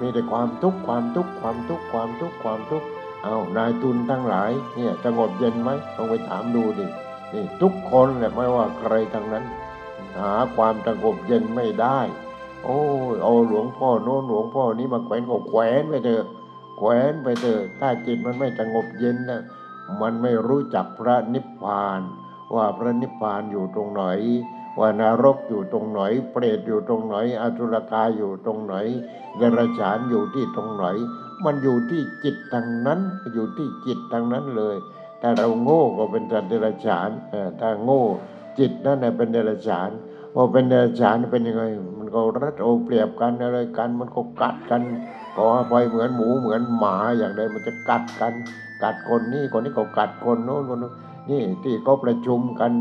[0.00, 2.86] มีแต่ความทุกข์ความทุกข์ความทุกข์ความทุกข์ความทุกข์
[3.24, 6.84] เอานายทุนทั้งหลายเนี่ยสงบเย็นไหมต้องไปถามดูดิ
[7.32, 9.44] นี่ทุกคนแหละไม่ว่าใครทั้งนั้น
[10.18, 11.98] หาความสงบเย็นไม่ได้
[12.64, 12.80] โอ้
[13.12, 16.24] ยเอาหลวงพ่อโน้นหลวงพ่อนี้มาแขวนก็แขวนไปเถอะ
[16.78, 19.40] แขวนไปเถอะถ้าจิตมันไม่สงบเย็นนะ
[20.00, 22.00] มันไม่รู้จักพระนิพพาน
[22.54, 24.04] ว่าพระนิพพานอยู่ตรงไหน
[24.78, 26.00] ว่านรกอยู่ตรงไหน
[26.32, 28.74] เปรตอยู่ตรงไหนอสุรกายอยู่ตรงไหน
[29.36, 30.84] เดรัจฉานอยู่ที่ตรงไหน
[31.44, 33.00] มันอยู่ที่จิตทางนั้น
[33.34, 34.76] อยู่ที่จิตทางนั้นเลย
[35.20, 37.08] ถ้าเราโง่ก็เป็นแต่เดรัจฉาน
[37.60, 38.04] ถ้าโง่
[38.58, 39.90] จิตนั่นแหละเป็นเดรัจฉาน
[40.34, 41.64] พอเป็นเดรัจฉานเป็นยังไง
[41.98, 44.82] มันก็รัดโอเปรียบกันอะไรกัน มันก็กัดกัน
[45.36, 48.32] ขอไปเหมือนหมูเหมือนหมาอย่างใดมันจะกัดกัน
[48.84, 50.94] กัดคนนี่คนนี้ก็กัดคนโน้นคนนู้น
[51.30, 52.72] นี่ที่เขาประชุมกัน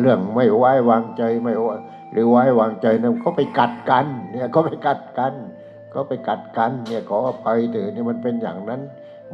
[0.00, 1.74] เรื่องไม่ไว้วางใจไม่ไว้
[2.12, 5.34] หรือไว้วางใจนั้นก็ไปกัดกัน เนี่ยก็ไปกัดกัน
[5.94, 8.80] ก็ไปกัดกัน เนี่ยขออภัยเถอะนี่มันเป็นอย่างนั้น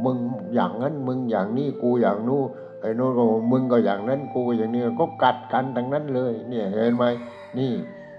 [0.05, 0.17] มึง
[0.55, 2.45] อย่างนั้นมึงอย่างนี้กูอย่างนู้น
[2.81, 7.05] ไอ้นู้นก็มึงก็อย่างนั้นกูก็อย่างนี้ก็กัดกันทั้งนั้นเลย เนี่ยเห็นไหม
[7.59, 7.73] นี่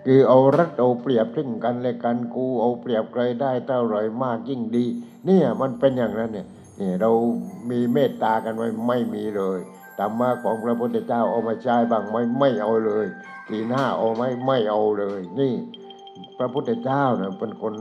[0.06, 4.86] คือเอารัดเอาเปรียบซึ่งกันและกันกูเอาเปรียบใครได้เท่าไรมากยิ่งดี
[5.26, 6.48] เนี่ยมันเป็นอย่างนั้นเนี่ย
[6.80, 7.12] นี่เรา
[7.70, 9.60] มีเมตตากันไว้ไม่มีเลย
[10.00, 13.08] ธรรมะของพระพุทธเจ้าเอามาใช้บ้างไหมไม่เอาเลย
[13.48, 15.54] ทีหน้าเอาไหมไม่เอาเลย นี่
[16.38, 17.74] พระพุทธเจ้าเนี่ยเป็นคน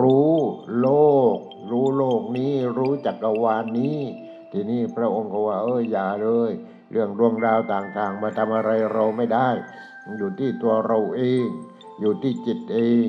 [0.00, 0.34] รู้
[0.80, 0.88] โล
[1.34, 1.36] ก
[1.70, 3.98] รู้โลกนี้ รู้จักรวาลนี้
[4.52, 6.52] ทีนี้พระองค์ก็ว่า เอออย่าเลย
[6.90, 9.48] เรื่องดวงดาวต่างๆ มาทำอะไรเราไม่ได้
[10.18, 11.46] อยู่ที่ตัวเราเอง
[12.00, 13.06] อยู่ที่จิตเอง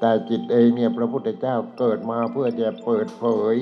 [0.00, 3.56] แต่จิตเองเนี่ยพระพุทธเจ้าเกิดมาเพื่อจะเปิดเผย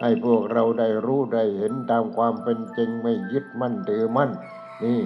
[0.00, 4.30] ให้พวกเราได้รู้ได้เห็นตามความเป็นจริงไม่ยึดมั่นถือมั่น
[4.84, 5.00] นี่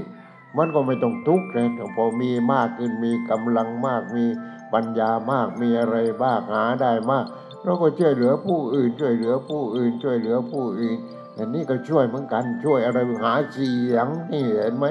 [0.56, 4.26] มันก็ไม่ต้องทุกข์เลยพอมีมากขึ้นมีกำลังมากมี
[4.72, 7.24] ปัญญามากมีอะไรบ้างหาได้มาก
[7.64, 10.96] เราก็ช่วยเหลือผู้อื่น ช่วยเหลือผู้อื่น ช่วยเหลือผู้อื่น
[11.38, 14.86] อันนี้ก็ช่วยเหมือนกันช่วยอะไรหาเสียงนี่เห็นไหม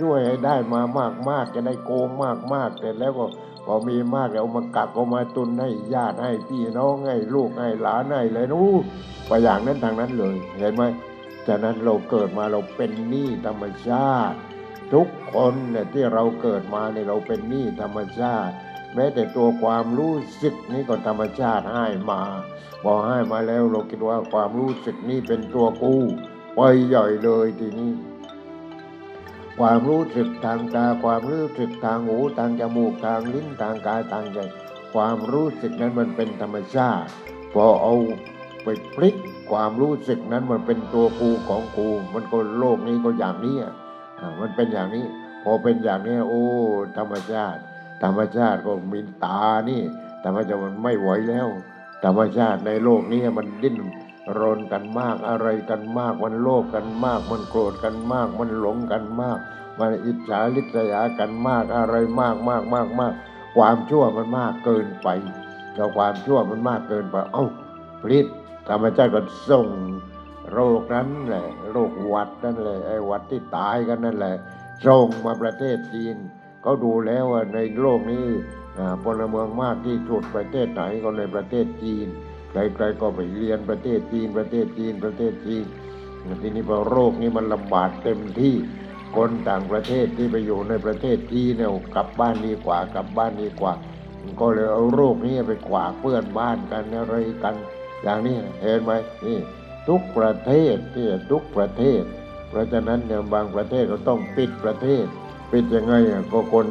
[0.00, 3.26] ช่วยให้ได้มามากมากจะได้โกงมากมากแต่แล้วก็
[3.64, 8.70] พอมีมากแล้วเอามากักเอามาตุนให้ญาติให้พี่น้องให้ลูกให้หลานให้เลยนู้
[9.26, 10.82] ไปอย่างนั้นทางนั้นเลยเห็นไหม
[11.46, 14.36] ฉะนั้นเราเกิดมาเราเป็นหนี้ธรรมชาติ
[14.92, 18.54] ทุกคนเนี่ยที่เราเกิดมาเนี่ยเราเป็นหนี้ธรรมชาติ
[18.94, 22.22] แม้แต่ตัวความรู้สึกนี่ก็ธรรมชาติให้มา
[22.82, 25.94] พอให้มาแล้วเราคิดว่าความรู้สึกนี่เป็นตัวกู
[26.54, 27.92] ไปใหญ่เลยทีนี้
[29.58, 34.38] ความรู้สึกทางตาความรู้สึกทางหูทางจมูกทางลิ้นทางกายทางใจ
[34.94, 37.08] ความรู้สึกนั้นมันเป็นธรรมชาติ
[37.54, 37.94] พอเอา
[38.64, 39.16] ไปพลิก
[39.50, 43.74] ความรู้สึกนั้นมันเป็นตัวกูของกูมันก็โลกนี้ก็อย่างนี้อะ
[44.40, 45.04] มันเป็นอย่างนี้
[45.42, 46.44] พอเป็นอย่างนี้โอ้
[46.98, 47.60] ธรรมชาติ
[48.02, 49.82] ธรรมชาติก็มีตานี่
[50.24, 51.48] ธรรมชาติมันไม่ไหวแล้ว
[52.04, 53.76] ธรรมชาติในโลกนี้มันดิ้น
[54.40, 59.38] รนกันมากอะไรกันมาก มันโลภกันมาก มันโกรธกันมาก มันหลงกันมาก
[59.78, 63.12] มันอิจฉาริษยากันมากอะไรมากมากมากมาก
[63.56, 65.08] ความชั่วมันมากเกินไป
[65.74, 67.44] แล้วความชั่วมันมากเกินไป เอ้า
[68.02, 68.26] พลิษ
[68.68, 69.20] ธรรมชาติก็
[69.50, 69.68] ส่ง
[70.52, 74.36] โรคนั้นแหละโรคหวัดนั่นแหละไอ้หวัดที่ตายกันนั่นแหละ
[74.86, 76.16] ส่งมาประเทศจีน
[76.62, 78.26] เขาดูแล้วว่าในโลกนี้
[78.78, 82.06] อ่าพลเมืองมากที่สุดประเทศไหนก็ในประเทศจีน
[82.54, 85.64] ใครๆก็ไปเรียนประเทศจีนประเทศจีนประเทศจีน
[86.42, 88.54] ทีนี้พอโรคนี้มันลำบากเต็มที่
[89.16, 93.72] คนต่างประเทศที่ไปอยู่ในประเทศจีนเนี่ยกลับบ้านดีกว่ากลับบ้านดีกว่า
[94.40, 97.54] ก็เลยเอาโรคนี้ไปขวากเปื้อนบ้านกันอะไรกัน
[98.02, 98.92] อย่างนี้เห็นไหม
[99.26, 99.38] นี่
[99.88, 102.02] ทุกประเทศที่ทุกประเทศ
[102.48, 105.06] เพราะฉะนั้นเนี่ยบางประเทศก็ต้องปิดประเทศ
[105.52, 106.66] ปิดยังไงอะก็คน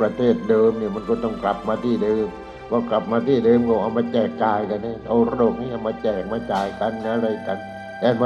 [0.00, 2.26] ประเทศเดิมเนี่ยมันก็ต้องกลับมาที่เดิม
[2.72, 7.58] ก็กลับมาที่เดิมก็เอามาแจกจ่ายกันเนี่ยเอาโรคนี้เอามาแจกมาจ่ายกันอะไรกัน
[8.00, 8.24] เห็นไหม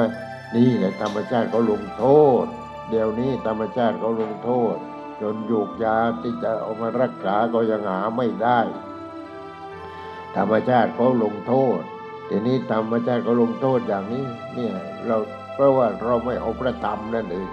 [0.55, 2.05] นี่แหละธรรมชาติเขาลงโท
[2.42, 2.44] ษ
[2.90, 4.74] เดี๋ยวนี้ธรรมชาติเขาลงโทษ
[5.20, 8.61] จนยูกยาที่จะเอามารักษาก็ยังหาไม่ได้
[10.36, 11.80] ธรรมชาติเขาลงโทษ
[12.28, 14.24] ทีนี้ธรรมชาติเขาลงโทษอย่างนี้
[14.55, 14.74] เนี่ย
[15.07, 15.16] เรา
[15.55, 17.49] เพราะว่าเราไม่เอาพระธรรมนั่นเอง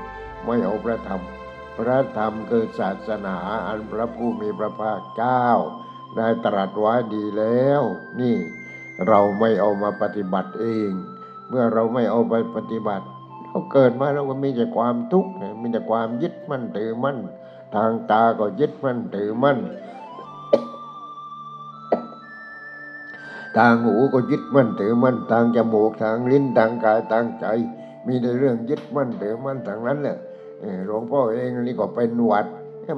[0.46, 1.22] ไม่เอาพระธรรม
[1.78, 3.38] พระธรรมคือศาสนา
[3.68, 5.46] อันพระผู้มีพระภาคเจ้า
[6.18, 7.82] ได้ตรัสไว้ดีแล้ว
[8.22, 8.36] นี่
[9.08, 10.92] เราไม่เอามาปฏิบัติเอง
[11.50, 13.06] เมื่อเราไม่เอาไปปฏิบัติ
[13.48, 17.18] เราเกิดมาเราก็มีแต่ความทุกข์มีแต่ความยึดมั่นถือมั่น
[17.76, 19.60] ทางตาก็ยึดมั่นถือมั่น
[23.58, 27.46] ทางหูก็ยึดมั่นถือมั่น ทางจมูกทางลิ้นทางกายทางใจ
[28.08, 30.18] มีในเรื่องยึดมั่นถือมั่นทางนั้นแหละ
[30.86, 32.48] หลวงพ่อเองนี่ก็เป็นหวัด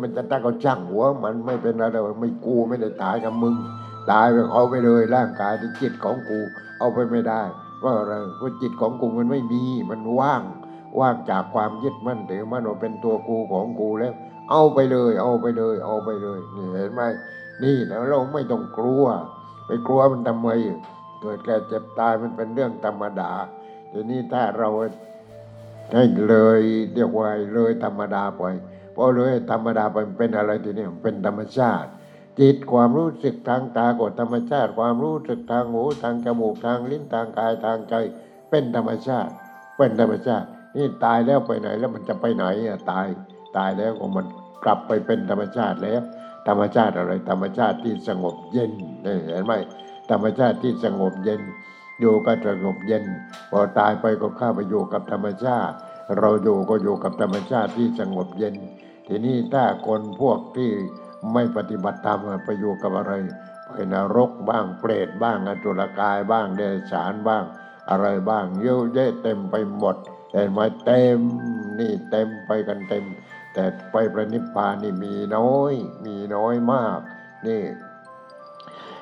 [0.03, 3.55] มันจะตั้งก็ช่างหัว มันไม่เป็นอะไรไม่กูไม่ได้ตายกับมึง
[4.11, 6.39] ตายไปเอาไปเลยร่างกายที่จิตของกู
[6.79, 7.41] เอาไปไม่ได้
[7.79, 10.41] เพราะอะไรเพราะจิตของกูมันไม่มีมันว่าง
[10.99, 14.13] ว่างจากความยึดมั่นถือมั่นว่าเป็นตัวกูของกูแล้ว
[14.51, 17.01] เอาไปเลย เอาไปเลย เอาไปเลยนี่เห็นไหม
[17.63, 19.05] นี่แล้วเราไม่ต้องกลัว
[19.67, 20.49] ไปกลัวมันทำไม
[21.21, 23.31] เกิดแก่เจ็บตายมันเป็นเรื่องธรรมดา
[23.91, 24.69] ทีนี้ถ้าเรา
[25.93, 26.61] ให้เลย
[26.93, 28.43] เรียกว่าเลยธรรมดาไป
[28.95, 31.89] พอเลยธรรมดามันเป็นอะไรทีนี้มันเป็นธรรมชาติ
[32.39, 37.93] จิตความรู้สึกทางตาก็ธรรมชาติ ความรู้สึกทางหูทางจมูกทางลิ้นทางกายทางใจ
[38.49, 39.31] เป็นธรรมชาติ
[39.77, 43.07] เป็นธรรมชาติ นี่ตายแล้วไปไหนแล้วมันจะไปไหนอะตาย
[43.57, 44.25] ตายแล้วก็มัน
[44.63, 46.01] กลับไปเป็นธรรมชาติแล้ว
[46.47, 48.71] ธรรมชาติอะไร ธรรมชาติที่สงบเย็น
[49.31, 49.53] เห็นไหม
[50.11, 51.41] ธรรมชาติที่สงบเย็น
[51.99, 53.03] อยู่ก็สงบเย็น
[53.51, 55.75] พอตายไปก็เข้าไปอยู่กับธรรมชาติ
[56.19, 58.55] เราอยู่ก็อยู่กับธรรมชาติที่สงบเย็น
[59.07, 60.71] ทีนี้ถ้าคนพวกที่
[61.33, 63.13] ไม่ปฏิบัติธรรมไปอยู่กับอะไร
[63.71, 67.43] ไปนรกบ้างเปรตบ้างอจุลกายบ้างเดรัจฉานบ้าง
[67.89, 69.95] อะไรบ้างเยอะแยะเต็มไปหมด
[70.31, 71.19] แต่มเต็ม
[71.79, 73.03] นี่เต็มไปกันเต็ม
[73.53, 75.73] แต่ไปประนิพพานนี่มีน้อย
[76.05, 76.99] มีน้อยมาก
[77.47, 77.63] นี่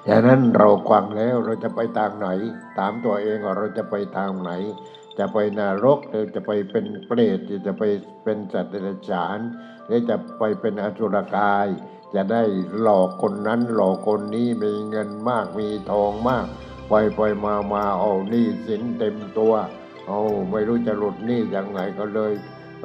[0.05, 2.29] อย่างนั้นเราฟังแล้วเราจะไปทางไหน
[2.77, 4.51] ถามตัวเองว่าเราจะไปทางไหน
[5.19, 7.83] จะไปนรกหรือจะไปเป็นเปรตหรือจะไป
[8.23, 9.39] เป็นสัตว์เดรัจฉาน
[9.85, 11.67] หรือจะไปเป็นอสุรกาย
[12.15, 12.43] จะได้
[12.81, 16.45] หลอกคนนั้นหลอกคนนี้มีเงินมากมีทองมาก
[16.89, 19.53] ไปไปมามาเอาหนี้สินเต็มตัว
[20.07, 20.19] เอา
[20.51, 22.33] ไม่รู้จะหลุดหนี้ยังไงก็เลย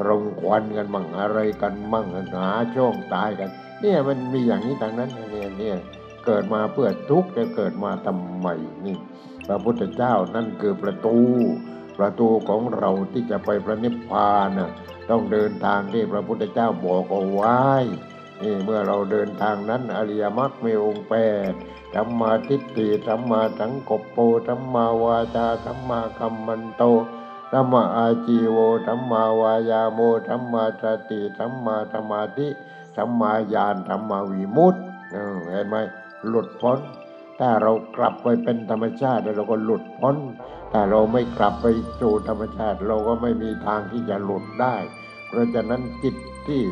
[0.07, 5.77] รงควันกันมั่งอะไรกันมั่งหาช่วงตายกัน เนี่ยมันมีอย่างนี้ทางนั้นเนี่ยเนี่ย
[6.27, 8.49] เกิดมาเพื่อทุกข์จะเกิดมาทำไม
[8.87, 8.97] นี่
[9.47, 11.19] พระพุทธเจ้านั่นคือประตู
[11.99, 14.71] ประตูของเราที่จะไปพระนิพพานน่ะ
[15.11, 17.59] ต้องเดินทางที่พระพุทธเจ้าบอกเอาไว้
[18.43, 21.15] นี่เมื่อเราเดินทางนั้นอริยมรรคมีองค์แป
[21.51, 21.53] ด
[21.95, 26.83] สัมมาทิฏฐิสัมมาสังกปโปสัมมาวาจาสัมมาคัมมันโต
[27.53, 32.49] สัมมาอาจีโวสัมมาวายาโมสัมมาสติสัมมาสมาธิ
[32.97, 34.81] สัมมาญาณสัมมาวิมุตติ
[35.13, 35.77] เออเห็นไหม
[36.29, 36.79] หลุดพ้น
[37.39, 40.17] ถ้าเรากลับไปเป็นธรรมชาติเราก็หลุดพ้น
[40.73, 41.67] ถ้าเราไม่กลับไป
[42.01, 44.77] สู่ธรรมชาติ เราก็ไม่มีทางที่จะหลุดได้
[45.29, 46.17] เพราะฉะนั้นจิต
[46.49, 46.63] ที่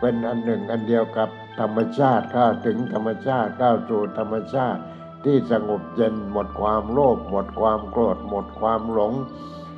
[0.00, 1.28] เป็นอันหนึ่งอันเดียวกับ
[1.60, 4.80] ธรรมชาติเข้าถึงธรรมชาติเข้าสู่ธรรมชาติ
[5.24, 9.12] ที่สงบเย็นหมดความโลภหมดความโกรธ หมดความหลง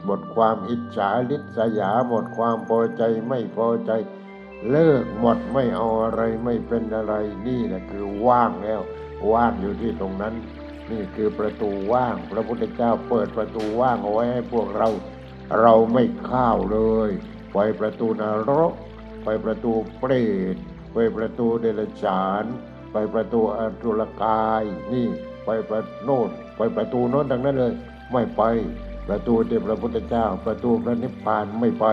[0.05, 3.91] หมดความอิจฉาลิษยา หมดความพอใจไม่พอใจ
[4.71, 7.15] เลิกหมดไม่เอาอะไรไม่เป็นอะไร
[7.47, 8.81] นี่แหละคือว่างแล้ว
[9.33, 10.35] ว่างอยู่ที่ตรงนั้น
[10.91, 14.89] นี่คือประตูว่าง พระพุทธเจ้าเปิดประตูว่างเอาไว้ให้พวกเรา
[15.61, 17.11] เราไม่เข้าวเลย
[17.53, 18.73] ไปประตูนรก
[19.25, 20.13] ไปประตูเปร
[20.55, 20.57] ต
[20.93, 22.45] ไปประตูเดรัจฉาน
[22.93, 25.07] ไปประตูอสุรกาย นี่
[25.45, 27.73] ไปประโน่นไปประตูโน้นดังนั้นเลย
[28.13, 28.43] ไม่ไป
[29.09, 31.87] ประตูที่พระพุทธเจ้า ประตูพระนิพพานไม่ไป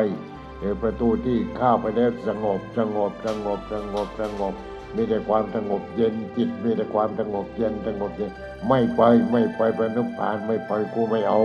[0.60, 4.54] เออประตูที่เข้าไปแล้วสงบสงบสงบสงบสงบ
[4.96, 8.32] มีแต่ความสงบเย็นจิตมีแต่ความสงบเย็นสงบเย็น
[8.68, 9.02] ไม่ไป
[9.32, 11.42] ไม่ไปพระนิพพานไม่ไปกูไม่เอา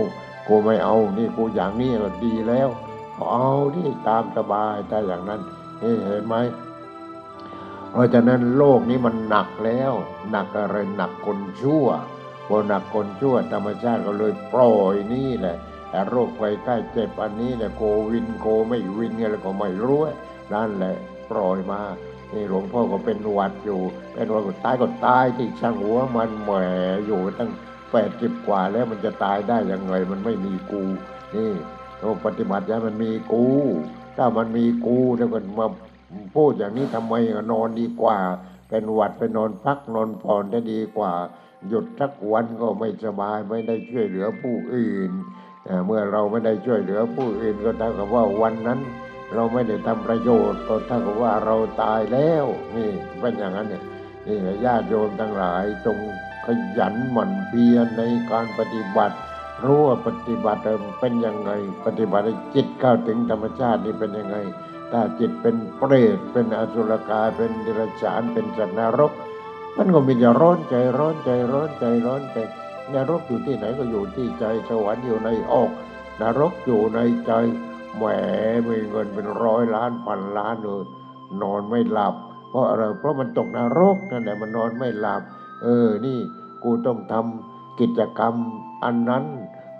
[0.47, 2.69] กูไม่เอา นี่กูอย่างนี้ก็ดีแล้ว
[3.29, 5.41] เอาที่ตามสบายถ้าอย่างนั้น
[5.81, 6.35] นี่เห็นไหม
[7.91, 9.93] เพราะฉะนั้นโลกนี้มันหนักแล้ว
[10.31, 11.85] หนักอะไรหนักคนชั่ว
[12.47, 15.57] พอหนักคนชั่วธรรมชาติก็เลยปล่อยนี่แหละ
[15.89, 20.01] แต่โรคไฟใกล้เจ็บอันนี้เนี่ยโควินโคไม่วินอะไรก็ไม่รู้
[20.53, 20.95] นั่นแหละ
[21.31, 21.81] ปล่อยมา
[22.33, 23.81] นี่หลวงพ่อก็เป็นหวัดอยู่
[24.13, 26.51] เป็นหวัดก็ตายก็ตายที่ช่างหัวมันแหม
[27.07, 27.51] อยู่ตั้ง
[27.91, 30.83] แปดสิบกว่าแล้วมันจะตายได้ยังไงมันไม่มีกู
[31.35, 31.51] นี่
[32.03, 33.45] เราปฏิบัติแล้วมันมีกู
[34.17, 35.67] ถ้ามันมีกูแล้วก็มา
[36.35, 37.13] พูดอย่างนี้ทำไม
[37.51, 38.17] นอนดีกว่า
[38.69, 41.11] เป็นหวัดไปนอนพักนอนผ่อนได้ดีกว่า
[41.67, 45.11] หยุดสักวันก็ไม่สบายไม่ได้ช่วยเหลือผู้อื่น
[45.85, 48.79] เมื่อเราไม่ได้ช่วยเหลือผู้อื่นก็เท่ากับว่าวันนั้น
[49.33, 52.45] เราไม่ได้ทำประโยชน์ก็เท่ากับว่าเราตายแล้ว
[52.75, 52.89] นี่
[53.19, 53.83] เป็นอย่างนั้นเนี่ย
[54.27, 55.97] นี่ญาติโยมทั้งหลายจง
[56.45, 56.47] ข
[56.77, 58.01] ยันหมั่นเพียรใน
[58.31, 59.17] การปฏิบัติ
[59.65, 61.51] รู้ว่าปฏิบัติเออเป็นยังไง
[61.85, 64.37] ปฏิบัติจิตเข้าถึงธรรมชาตินี่เป็นยังไง
[64.91, 69.11] ถ้าจิตเป็นเปรตเป็นอสุรกายเป็นเดรัจฉานเป็นสัตว์นรก
[69.77, 72.37] มันก็มีแต่ร้อนใจร้อนใจร้อนใจร้อนใจ
[72.93, 75.69] นรกอยู่ที่ไหนก็อยู่ที่ใจสวรรค์อยู่ในอก
[76.21, 77.31] นรกอยู่ในใจ
[77.97, 78.03] แหม
[78.67, 80.83] มีเงินเป็นร้อยล้านพันล้านเลย
[81.41, 82.15] นอนไม่หลับ
[82.49, 85.21] เพราะอะไรเพราะมันตกนรกนั่นแหละมันนอนไม่หลับ
[85.63, 86.17] เออนี่
[86.63, 88.33] กูต้องทำกิจกรรม
[88.83, 89.23] อันนั้น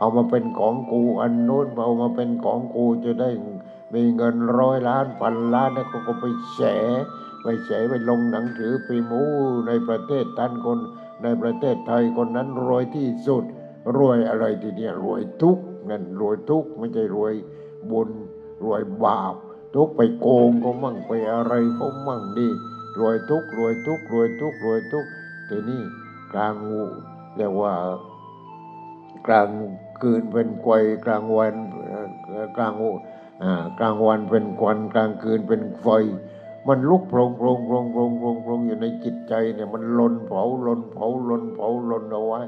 [0.03, 3.29] เอามาเป็นของกูอันโน้นเอามาเป็นของกูจะได้
[3.93, 6.59] มีเงินร้อยล้านพันล้านนะก็ก็ไปแฉ
[7.43, 9.23] ไปแฉไปลงหนังสือพิมพ์ู
[9.67, 10.79] ในประเทศท่านคน
[11.23, 13.43] ในประเทศไทยคนนั้นรวยที่สุด
[13.97, 15.57] รวยอะไรทีเนี้ยรวยทุก
[15.89, 17.33] นั่นรวยทุกไม่ใช่รวย
[17.91, 18.09] บุญ
[18.63, 19.35] รวยบาป
[19.75, 22.49] ทุกไปโกงก็มั่งไปอะไรก็มั่งดี
[22.99, 25.09] รวยทุกรวยทุกรวยทุกรวยทุกข์
[25.49, 25.81] ทีนี้
[26.33, 26.83] กลางงู
[27.37, 27.73] เรียกว่า
[29.27, 29.49] กลาง
[30.01, 30.73] คืนเป็นไกว
[31.05, 31.53] กลางวัน
[32.57, 32.73] กลาง
[33.43, 35.87] อ่ากลางวันเป็นควันกลางคืนเป็นไฟ
[36.67, 42.41] มันลุกโพรงโพรงโพรงโพรงโพรงโพรงอยู่ในจิตใจเนี่ยมันลนเผาลนเผาลนเผาลนเอาไว้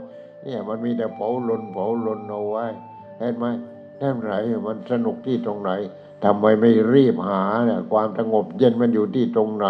[0.43, 2.65] เนี่ยมันมีแต่เผาลนเผาลนเอาไว้
[3.19, 3.45] เห็นไหม
[4.01, 4.33] นั่นไหน
[4.67, 5.71] มันสนุกที่ตรงไหน
[6.23, 9.67] ทำไมไม่รีบหาเนี่ยความสงบเย็นมันอยู่ที่ตรงไหน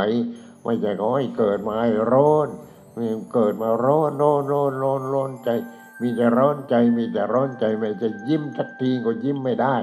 [0.64, 2.48] ไม่ใช่เขาให้เกิดมาให้ร้อน
[2.98, 5.50] มีเกิดมาร้อนร้อนร้อนร้อนร้อนใจ
[6.02, 9.76] มีแต่ร้อนใจมีแต่ร้อนใจไม่จะยิ้มสักทีก็ยิ้มไม่ได้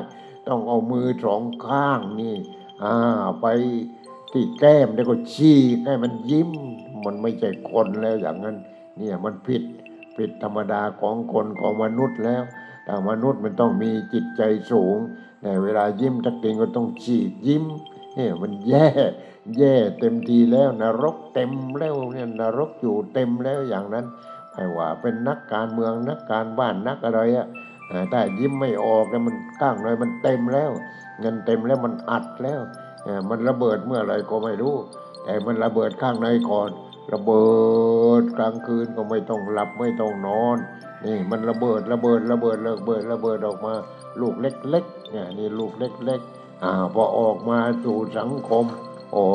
[0.49, 2.37] ต้องเอามือสองข้างนี่
[2.83, 3.47] อ่าไป
[4.33, 6.51] ที่แก้มแล้วก็ชี้ให้มันยิ้ม
[7.05, 8.57] มันไม่ใช่คนแล้วอย่างนั้น
[8.99, 9.63] เนี่ยมันผิด
[10.17, 12.43] ผิดธรรมดาของคนของมนุษย์แล้ว
[12.85, 14.99] แต่มนุษย์มันต้องมีจิตใจสูง
[15.43, 17.65] แต่เวลายิ้มสักทีก็ต้องฉีดยิ้ม
[18.15, 18.87] เนี่ยมันแย่
[19.59, 24.07] แย่เต็มทีแล้วนรกเต็มแล้วเนี่ยนรกอยู่เต็มแล้วอย่างนั้น
[24.55, 27.47] ไม่ว่าเป็นนักการเมืองนักการบ้านนักอะไรอะ
[27.91, 30.71] อ่าถ้ยิ้มไม่ออกเนี่ยมันข้างในมันเต็มแล้ว
[31.21, 32.61] เงินเต็มแล้วมันอัดแล้ว
[33.31, 34.75] มันระเบิดเมื่อไรก็ไม่รู้
[35.25, 36.71] แต่มันระเบิดข้างในก่อน
[37.13, 37.47] ระเบิ
[38.21, 40.59] ดกลางคืนก็ไม่ต้องหลับไม่ต้องนอน
[41.05, 43.75] นี่มันระเบิดระเบิดระเบิดระเบิดระเบิดออกมา
[44.21, 48.65] ลูกเล็กๆเนี่ยนี่ลูกเล็กๆอ่าพอออกมาสู่สังคม
[49.13, 49.27] โอ้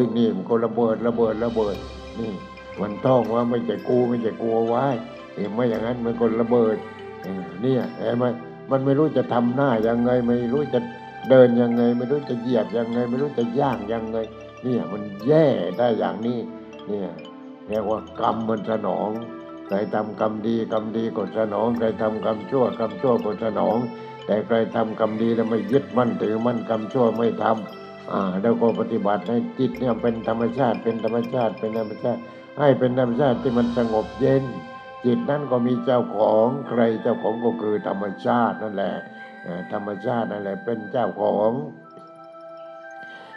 [0.00, 1.76] ยนี่มันก็ระเบิดระเบิดระเบิด
[2.20, 2.32] นี่
[2.80, 4.86] มันต้องว่าไม่ใช่กูไม่ใช่กลัวไว้
[5.34, 6.76] เห็นไหมอย่างนั้นมันก็ระเบิด
[7.62, 8.24] เนี่ยเห็นไหม
[8.70, 10.80] มันไม่รู้จะทำหน้ายังไง ไม่รู้จะ
[11.30, 14.18] เดินยังไง ไม่รู้จะเหยียบยังไง ไม่รู้จะย่างยังไง
[14.62, 15.46] เนี่ยมันแย่
[15.78, 16.38] ได้อย่างนี้
[16.88, 17.08] เนี่ย
[17.68, 19.10] เรียกว่ากรรมมันสนอง
[19.66, 23.78] ใครทำกรรมดีกรรมดีก็สนองใครทำกรรมชั่วกรรมชั่วก็สนอง
[24.26, 32.20] แต่ใครทำกรรมดีแล้วไม่ยึดมั่นถือมั่นกรรมชั่วไม่ทำ อ่าแล้วก็ปฏิบัติให้จิตเนี่ยเป็นธรรมชาติเป็นธรรมชาติเป็นธรรมชาติ
[32.58, 34.44] ให้เป็นธรรมชาติที่มันสงบเย็น
[35.04, 38.96] จิตนั้นก็มีเจ้าของใครเจ้าของก็คือธรรมชาตินั่นแหละ
[39.72, 41.52] ธรรมชาตินั่นแหละเป็นเจ้าของ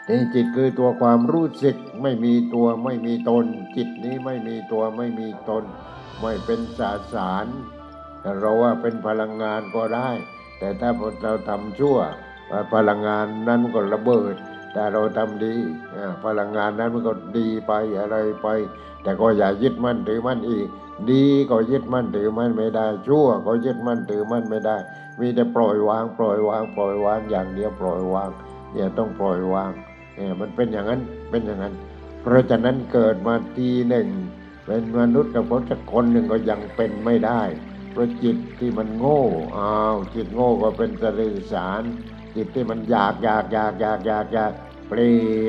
[0.08, 3.46] นี่จิตคือตัวความรู้สึกไม่มีตัวไม่มีตน
[3.76, 5.64] จิตนี้ไม่มีตัวไม่มีตน
[6.22, 7.48] ไม่เป็นสาสาร
[8.22, 10.10] แต่เราว่าเป็นพลังงานก็ได้
[10.60, 10.90] แต่ถ้า
[11.24, 11.98] เราทำชั่ว
[12.74, 14.36] พลังงานนั้นก็ระเบิด
[14.76, 15.54] แต่เราทำดี
[16.24, 18.48] พลังงานนั้นมันก็ดีไปอะไรไป
[19.04, 20.68] แต่ก็อย่ายึดมั่นถือมั่นอีก
[21.12, 24.78] ดีก็ยึดมั่นถือมั่นไม่ได้ ชั่วก็ยึดมั่นถือมั่นไม่ได้
[25.20, 28.30] มีแต่ปล่อยวาง ปล่อยวาง ปล่อยวางอย่างเดียวปล่อยวาง
[28.74, 29.72] เนี่ยต้องปล่อยวาง
[30.16, 31.74] เนี่ยมันเป็นอย่างนั้นเป็นอย่างนั้น
[32.22, 34.08] เพราะฉะนั้นเกิดมาทีหนึ่ง
[34.66, 37.42] เป็นมนุษย์กับพสักคนหนึ่งก็ยังเป็นไม่ได้
[37.92, 39.24] เพราะจิตที่มันโง่
[39.58, 41.84] อ้าวจิตโง่ก็เป็นสริสาร
[42.36, 44.52] จิตที่มันอยากอยากอยากอยากอยากอยาก
[44.88, 45.00] เปร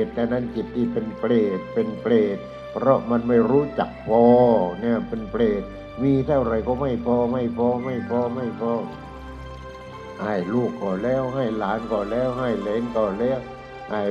[0.03, 2.37] ตแต่นั้นจิตที่เป็นเปรตเป็นเปรต
[2.71, 4.23] เพราะมันไม่รู้จักพอ
[4.79, 5.61] เนี่ยเป็นเปรต
[6.03, 8.73] มีเท่าไรก็ไม่พอไม่พอไม่พอไม่พอ
[10.23, 13.39] ให้ลูกก่อนแล้วให้หลานก่อนแล้วให้เลนก่อนแล้ว
[13.91, 14.01] ให้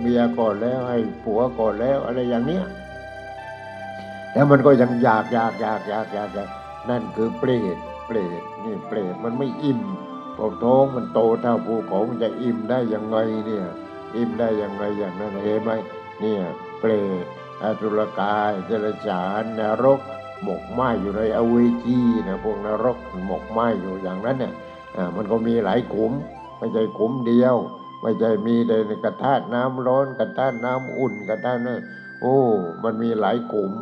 [0.00, 2.64] เมียก่อนแล้วให้ผัวก่อนแล้วอะไรอย่างเนี้ย
[4.32, 6.48] แล้วมันก็ยังอยากอยากอยากอยากอยากอยาก
[6.90, 7.76] นั่นคือเปรต
[8.06, 9.80] เปรตนี่เปรตมันไม่อิ่ม
[10.36, 13.16] พอท้องมันโตเท่าภูเขามันจะอิ่มได้ยังไง
[13.46, 13.66] เนี่ย
[14.16, 15.70] อิ่มได้ยังไงอย่างนั้นเห็นไหม
[16.20, 16.42] เนี่ย
[16.80, 16.90] เปร
[17.22, 17.24] ต
[17.62, 20.00] อสุรกายเจรจานนรก
[20.42, 24.52] หมกไหมอยู่ในอเวจีนะพวกนรกหมกไหมอยู่อย่างนั้นเนี่ย
[25.16, 26.12] มันก็มีหลายขุม
[26.58, 27.56] ไม่ใช่ขุมเดียว
[28.02, 31.80] ไม่ใช่มีแต่กระทะน้ำร้อนกระทะน้ำอุ่นกระทะนั่น
[32.20, 32.36] โอ้
[32.84, 33.72] มันมีหลายกลุ่ม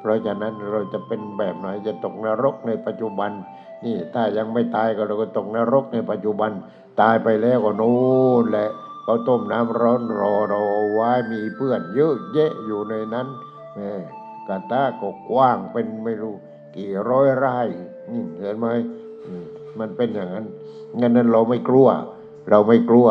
[0.00, 3.30] เพราะฉะนั้นเราจะเป็นแบบไหนจะตกนรกในปัจจุบัน
[3.84, 6.50] นี่ถ้ายังไม่ตายก็เราก็ตกนรกในปัจจุบัน
[7.00, 7.98] ตายไปแล้วก็นู่
[8.42, 8.70] นแหละ
[9.02, 13.26] เขาต้มน้ำร้อนรอเราเอาไว้มีเพื่อนเยอะแยะอยู่ในนั้น
[13.74, 13.92] แม่
[14.48, 16.34] กระตาก็กว้างเป็นไม่รู้
[16.76, 17.58] กี่ร้อยไร่
[18.10, 18.66] นี่เห็นไหม
[19.42, 19.44] ม
[19.78, 20.46] มันเป็นอย่างนั้น
[21.00, 21.88] งั้นนั้นเราไม่กลัว
[22.50, 23.08] เราไม่กลัว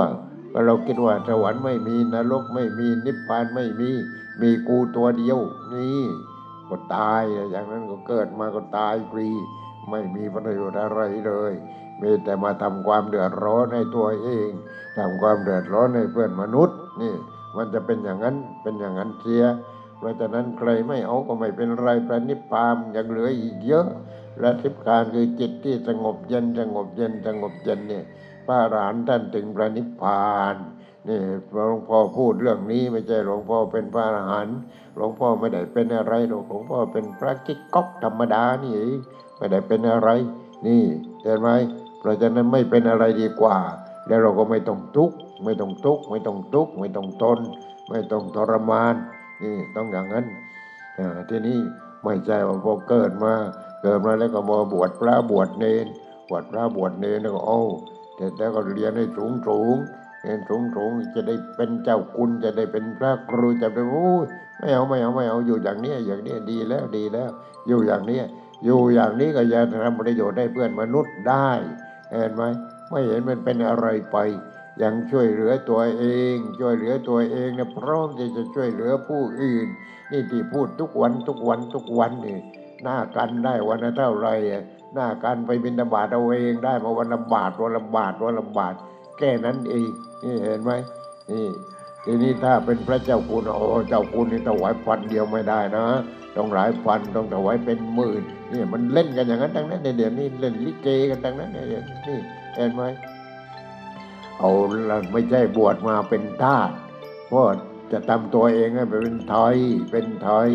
[0.49, 3.91] เพราะเราคิดว่าสวรรค์ไม่มีนรกไม่มีนิพพานไม่มี
[4.41, 5.39] มีกูตัวเดียว
[5.73, 6.01] นี่
[6.69, 9.29] ก็ตายอย่างนั้นก็เกิดมาก็ตายฟรี
[9.91, 11.53] ไม่มีประโยชน์อะไรเลย
[12.01, 14.49] มีแต่มาทำความเดือดร้อนให้ตัวเอง
[14.97, 17.15] ทำความเดือดร้อนให้เพื่อนมนุษย์นี่
[17.57, 19.43] มันจะเป็นอย่างนั้นเป็นอย่างนั้นเสีย
[19.97, 23.87] เพราะฉะนั้นใครไม่เอาก็ไม่เป็นไรพระนิพพานยังเหลืออีกเยอะ
[24.39, 28.05] และทิพพานคือจิตที่สงบเย็นสงบเย็นสงบเย็นเนี่ย
[28.45, 30.55] พระอรหันต์ท่านถึงพระนิพพาน
[31.07, 31.19] นี่
[31.51, 34.57] หลวงพ่อพูดเรื่องนี้ไม่ใช่หลวงพ่อเป็นพระอรหันต์
[34.95, 38.75] หลวงพ่อไม่ได้เป็นอะไรหรอกหลวงพ่อเป็นพระกิ๊กก๊อกธรรมดานี่
[39.39, 40.09] ไม่ได้เป็นอะไร
[40.67, 40.83] นี่
[41.23, 41.49] เห็นไหม
[41.99, 43.57] เพราะฉะนั้นไม่เป็นอะไรดีกว่า
[44.07, 47.39] แล้วเราก็ไม่ต้องทุกข์ไม่ต้องทุกข์ไม่ต้องทุกข์ไม่ต้องทน
[47.89, 48.95] ไม่ต้องทรมาน
[49.43, 50.25] นี่ต้องอย่างนั้น
[50.97, 51.59] อ่าทีนี้
[52.03, 53.33] ไม่ใช่ว่าพอเกิดมา
[53.81, 55.85] เกิดมาแล้วก็มาบวชพระบวชเนน
[56.29, 57.59] บวชพระบวชเนนแล้วก็โอ้
[58.15, 59.75] แต่แล้วก็เรียนให้สูงสูง
[60.21, 64.25] เรียนสูงสูงจะได้เป็นเจ้าคุณจะได้เป็นพระครูจะได้โอ้ย
[64.59, 67.29] ไม่เอาไม่เอาไม่เอาอยู่อย่างนี้อย่างนี้ดีแล้วดีแล้ว
[67.67, 68.21] อยู่อย่างนี้
[68.63, 71.49] อยู่อย่างนี้ก็จะทำประโยชน์ให้เพื่อนมนุษย์ได้
[72.11, 72.43] เห็นไหม
[72.89, 74.17] ไม่เห็นมันเป็นอะไรไป
[74.83, 79.67] ยังช่วยเหลือตัวเอง ช่วยเหลือตัวเองนะพร้อมที่จะช่วยเหลือผู้อื่น
[80.11, 82.39] นี่ที่พูดทุกวันทุกวันทุกวันนี่
[82.83, 84.27] หน้ากันได้วันละเท่าไหร
[84.93, 88.73] หน้ากันไปบินบาตเอาเองได้มาวันละบาทวันละบาทวันละบาท
[89.17, 89.89] แค่นั้นเอง
[90.23, 90.71] นี่เห็นไหม
[91.31, 91.47] นี่
[92.05, 95.85] ทีนี้ถ้าเป็นพระเจ้าคุณโอ้เจ้าคุณนี่ถวายพันเดียวไม่ได้นะ
[96.35, 101.65] ต้องหลายพันต้องถวายเป็นหมื่น เนี่ยมันเล่นกันอย่างนั้นทั้งนั้นเดี๋ยวนี้เล่นลิเกกันทั้งนั้นเนี่ย
[102.07, 102.19] นี่
[102.55, 102.83] เห็นไหม
[104.37, 104.51] เอา
[105.11, 106.69] ไม่ใช่บวชมาเป็นทาส
[107.27, 107.43] เพราะ
[107.91, 109.57] จะทำตัวเองให้เป็นไทย
[109.91, 110.49] เป็นไทย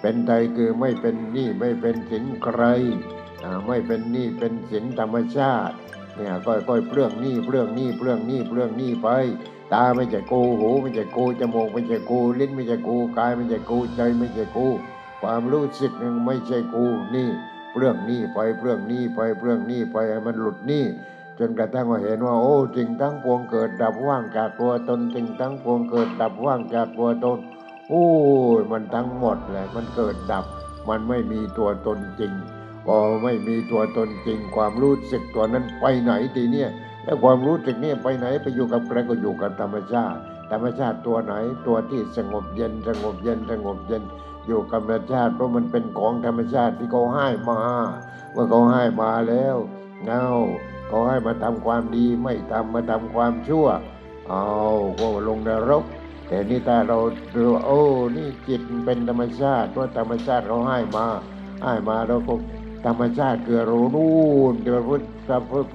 [0.00, 2.62] เป็นไทยคือไม่เป็นนี้ไม่เป็นสินใคร
[3.66, 5.74] ไม่เป็นนี้เป็นสินธรรมชาติ
[6.16, 9.08] เนี่ยก็ก็เปลืองนี้เปลืองนี้เปลืองนี้เปลืองนี้ไป
[9.72, 14.68] ตาไม่ใช่กูหูไม่ใช่กูจมูกไม่ใช่กูลิ้นไม่ใช่กูกายไม่ใช่กูใจไม่ใช่กู
[15.22, 17.28] ความรู้สึกนึงไม่ใช่กูนี่
[17.72, 20.84] เปลืองนี้ไปเปลืองนี้ไปเปลืองนี้ไปให้มันหลุดนี้
[21.38, 27.38] จนกระทั่งว่าเห็นว่า โอ้สิ่งทั้งปวงเกิดดับว่างจากตัวตนสิ่งทั้งปวงเกิดดับว่างจากตัวตน
[27.88, 28.06] โอ้
[28.58, 30.44] ยมันทั้งหมดเลยมันเกิดดับ
[30.88, 32.32] มันไม่มีตัวตนจริง
[32.86, 36.68] พอไม่มีตัวตนจริง ความรู้สึกตัวนั้นไปไหนทีเนี้ย
[37.04, 40.18] แล้วความรู้สึกนี่ไปไหนไปอยู่กับใครก็อยู่กับธรรมชาติ
[40.50, 41.34] ธรรมชาติตัวไหน
[41.66, 44.02] ตัวที่สงบเย็นสงบเย็นสงบเย็น
[44.48, 47.60] อยู่กับธรรมชาติเพราะมันเป็นของธรรมชาติที่เขาให้มา
[48.32, 49.56] เมื่อเขาให้มาแล้ว
[50.04, 50.26] เงา
[50.88, 53.66] เขาให้มาทำความดีไม่ทำมาทำความชั่ว
[54.28, 54.46] เอา
[54.98, 55.84] ก็ลงนรก
[56.28, 56.98] แต่นี่ถ้าเรา
[57.34, 57.80] ดูโอ้
[58.16, 61.06] นี่จิตเป็นธรรมชาติเพราะธรรมชาติเขาให้มา
[61.64, 62.34] ให้มาเราก็
[62.86, 64.12] ธรรมชาติเกิดรู้นู่
[64.52, 65.02] นที่พระพุทธ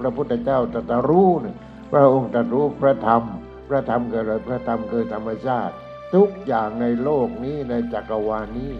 [0.00, 1.56] พระพุทธเจ้าตรัสรู้เนี่ย
[1.92, 3.22] พระองค์ตรัสรู้พระธรรม
[3.68, 5.74] พระธรรมเกิดอะไรพระธรรมคือธรรมชาติ
[6.14, 8.72] ทุกอย่างในโลกนี้ในจักรวาลนี้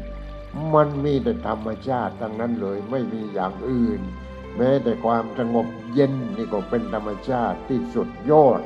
[0.74, 4.01] มันมีแต่ธรรมชาติทั้งนั้นเลยไม่มีอย่างอื่น
[4.57, 8.61] แม้แต่ความสงบเย็นนี่ก็เป็นธรรมชาติที่สุดยอด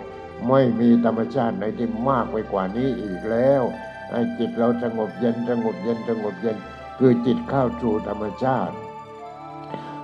[0.49, 3.63] ไม่มีธรรมชาติไหนที่มากไปกว่านี้อีกแล้ว
[4.11, 6.57] ให้จิตเราสงบเย็นสงบเย็นสงบเย็น
[6.99, 8.75] คือจิตเข้าสู่ธรรมชาติ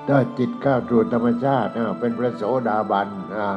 [0.08, 3.08] ถ้าจิตเข้าสู่ธรรมชาติอ่าเป็นพระโสดาบัน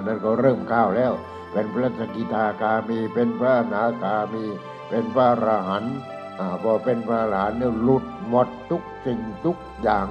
[0.06, 1.14] นั่นก็เริ่มเข้าแล้ว
[1.52, 4.46] เป็นพระสกิทาคามี เป็นพระนาคามี
[4.90, 5.96] เป็นพระอรหันต์
[6.64, 10.08] พอเป็นพระอรหันต์เนี่ยหลุดหมดทุกสิ่งทุกอย่าง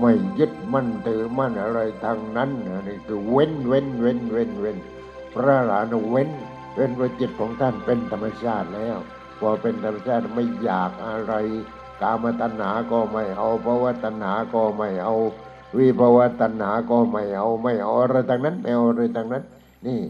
[0.00, 4.78] ไม่ยึดมั่นถือมั่นอะไรทางนั้นนะนี่คือเว้นเว้นเว้นเว้นเว้น
[5.34, 6.30] พระอรหันต์เว้น
[6.74, 8.96] เว้นว่าจิตของท่านเป็นธรรมชาติแล้ว
[9.40, 11.34] พอเป็นธรรมชาติไม่อยากอะไร
[12.00, 15.14] กามตัณหาก็ไม่เอาภาวะตัณหาก็ไม่เอา
[15.76, 19.42] วิภาวะตัณหาก็ไม่เอาไม่เอาอะไรทางนั้นไม่เอาอะไรทางนั้น
[19.86, 20.00] นี่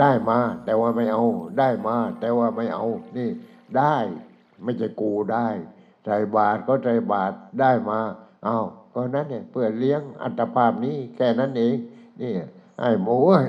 [0.00, 1.24] ได้มา แต่ว่าไม่เอา
[1.58, 3.28] ได้มา แต่ว่าไม่เอา นี่
[3.78, 3.96] ได้
[4.62, 5.48] ไม่ใช่กูได้
[6.04, 7.98] ใจบาทก็ใจบาทได้มา
[8.44, 8.58] เอา
[8.94, 11.76] ก็นั้นเนี่ยเพื่อเลี้ยงอัตภาพนี้แค่นั้นเอง
[12.20, 12.32] นี่
[12.80, 13.42] ให้หมูให้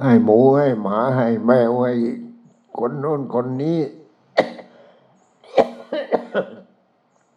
[0.00, 1.94] ให้หมูให้หมาให้แมวให้
[2.78, 3.78] คนโน้นคนนี้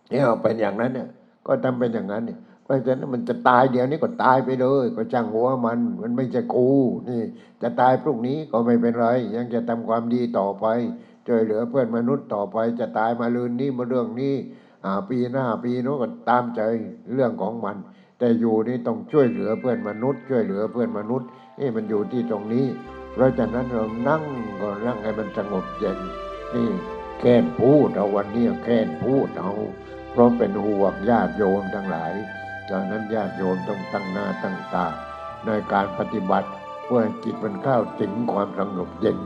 [0.09, 1.09] เนี่ยเป็นอย่างนั้นเนี่ย
[1.45, 6.69] ก็ทำเป็นอย่างนั้นเนี่ย เพราะฉะนั้นมันจะตายเดี๋ยวนี้ก็ตายไปเลยก็ช่างหัวมัน มันไม่ใช่กู
[7.09, 7.21] นี่
[7.61, 10.65] จะตายพรุ่งนี้ก็ไม่เป็นไร ยังจะทำความดีต่อไป
[11.27, 14.35] ช่วยเหลือเพื่อนมนุษย์ต่อไป จะตายมาลืนนี้มาเรื่องนี้
[14.85, 16.61] อ่าปีหน้าปีโน้นก็ตามใจ
[17.13, 17.75] เรื่องของมัน
[18.19, 21.27] แต่อยู่นี่ต้องช่วยเหลือเพื่อนมนุษย์ ช่วยเหลือเพื่อนมนุษย์
[21.59, 22.65] นี่มันอยู่ที่ตรงนี้
[23.13, 24.23] เพราะฉะนั้นเรานั่ง
[24.61, 25.97] ก็นั่งให้มันสงบเย็น
[26.55, 26.69] นี่
[27.19, 29.51] แค่พูดเอาวันนี้แค่พูดเอา
[30.11, 32.13] เพราะเป็นห่วงญาติโยมทั้งหลาย
[32.71, 34.87] ดังนั้นญาติโยมต้องตั้งหน้าตั้งตา
[35.45, 36.49] ในการปฏิบัติ
[36.85, 39.17] เพื่อจิตมันเข้าถึงความสงบเย็น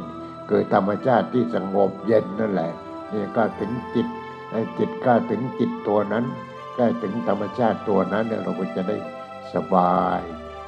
[0.48, 2.72] เกิดธรรมชาติที่สงบเย็นนั่นแหละ
[3.14, 4.08] นี่ก็ถึงจิต
[4.52, 6.26] ให้จิตก็ถึงจิตตัวนั้น
[6.78, 8.98] ก็ถึงธรรมชาติตัวนั้นเนี่ยเราก็จะได้
[9.54, 10.22] สบาย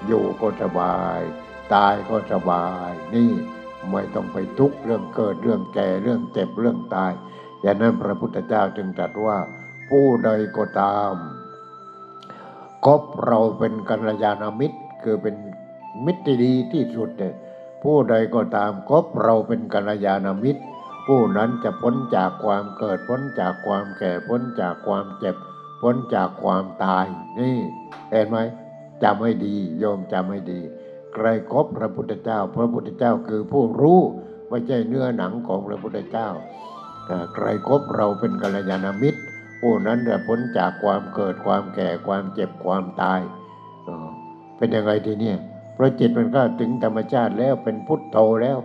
[0.07, 1.19] อยู่ก็สบาย
[1.73, 3.31] ตายก็สบาย นี่
[3.91, 7.11] ไม่ต้องไปทุกข์เรื่องเกิดเรื่องแก่เรื่องเจ็บเรื่องตาย
[7.61, 9.37] อย่างนั้นพระพุทธเจ้าจึงตรัสว่า
[9.89, 11.13] ผู้ใดก็ตาม
[12.85, 15.35] คบเราเป็นกัลยาณมิตร คือเป็น
[16.05, 17.33] มิตรที่ดีที่สุดเนี่ย
[17.83, 20.61] ผู้ใดก็ตามคบเราเป็นกัลยาณมิตร
[21.07, 25.35] ผู้นั้นจะพ้นจากความเกิดพ้นจากความแก่พ้นจากความเจ็บ
[25.81, 27.05] พ้นจากความตาย
[27.39, 27.57] นี่
[28.11, 28.37] เห็นไหม
[29.03, 30.59] จำให้ดีโยมจำให้ดี
[31.13, 33.99] ใครครบพระพุทธเจ้า พระพุทธเจ้าคือผู้รู้
[34.49, 36.27] ไม่ใช่เนื้อหนังของพระพุทธเจ้า
[37.35, 39.21] ใครครบเราเป็นกัลยาณมิตร
[39.61, 43.19] ผู้นั้นจะพ้นจากความเกิดความแก่ความเจ็บความตาย
[44.57, 45.37] เป็นยังไงทีเนี้ย
[45.73, 48.57] เพราะจิตมันก็ถึงธรรมชาติแล้วเป็นพุทโธแล้ว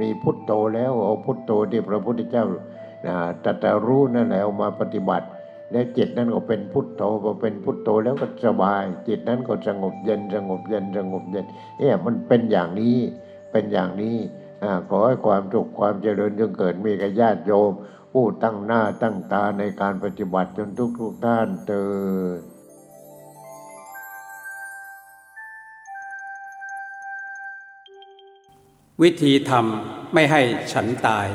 [0.00, 2.44] มีพุทโธแล้วเอาพุทโธที่พระพุทธเจ้า
[3.44, 5.26] ตรัสรู้นั่นแหละเอามาปฏิบัติ
[5.70, 11.44] แล้วจิตนั้นก็เป็นพุทโธพอเป็นพุทโธแล้วก็สบาย จิตนั้นก็สงบเย็นสงบเย็นสงบเย็น
[11.78, 12.96] เอ๊ะมันเป็นอย่างนี้
[13.52, 14.16] เป็นอย่างนี้
[14.88, 17.72] ขอให้ความสุขความเจริญจงเกิดมีกับญาติโยม
[18.18, 21.84] ผู้ตั้งหน้าตั้งตาในการปฏิบัติจนทุกทุกท่านเติ
[22.38, 22.40] ด
[29.02, 30.40] วิธีทำไม่ให้
[30.72, 31.28] ฉันตาย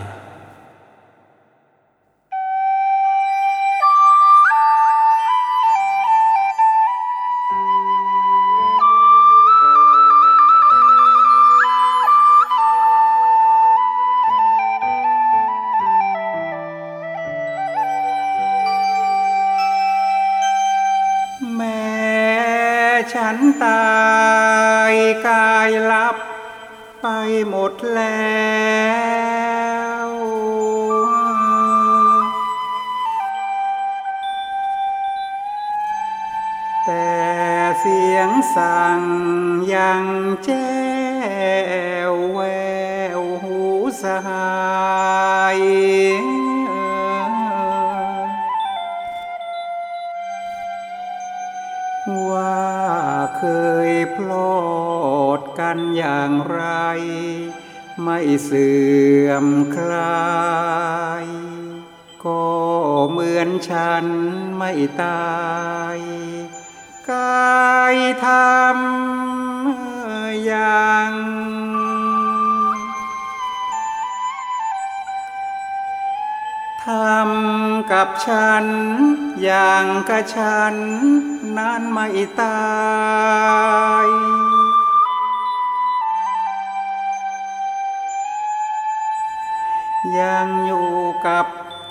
[91.27, 91.45] กับ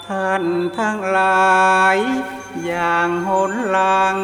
[0.08, 0.44] ท่าน
[0.78, 1.98] ทั้งหลาย
[2.64, 4.16] อย่างหนหลัง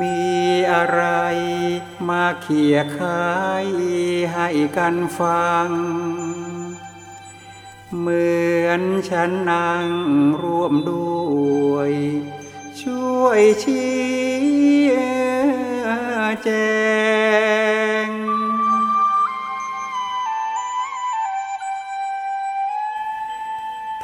[0.00, 0.24] มี
[0.72, 1.02] อะไร
[2.08, 3.34] มาเขี่ยคา
[3.64, 3.66] ย
[4.32, 5.68] ให้กันฟัง
[7.98, 8.34] เหมื
[8.64, 9.88] อนฉันนั่ง
[10.42, 11.14] ร่วมด้
[11.72, 11.92] วย
[12.82, 15.23] ช่วยชี้
[16.42, 16.48] แจ
[18.06, 18.08] ง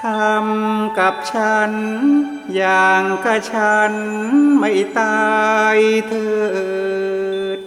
[0.03, 1.73] ทำกับฉัน
[2.55, 3.93] อย่างกับฉัน
[4.59, 5.29] ไม่ตา
[5.77, 5.79] ย
[6.09, 6.31] เถิ
[7.59, 7.61] ด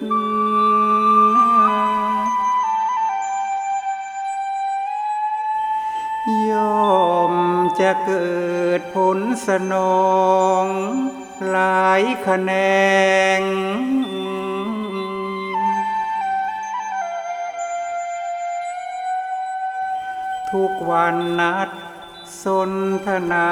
[6.51, 6.53] ย
[6.87, 7.33] อม
[7.79, 8.33] จะเกิ
[8.79, 10.13] ดผลสนอ
[10.63, 10.65] ง
[11.51, 12.51] หลายคะแข
[13.41, 13.43] น
[20.53, 21.69] ทุกวันนัด
[22.43, 22.71] สน
[23.07, 23.51] ทนา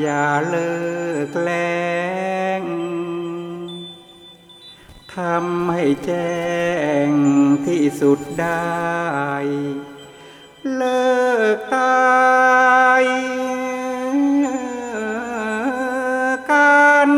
[0.00, 0.74] อย่าเลิ
[1.28, 1.50] กแล
[2.60, 2.62] ง
[5.14, 6.36] ทำให้แจ้
[7.06, 7.08] ง
[7.66, 8.72] ที่สุดได้
[10.76, 11.12] เลิ
[11.56, 13.04] กตาย
[16.50, 17.10] กัน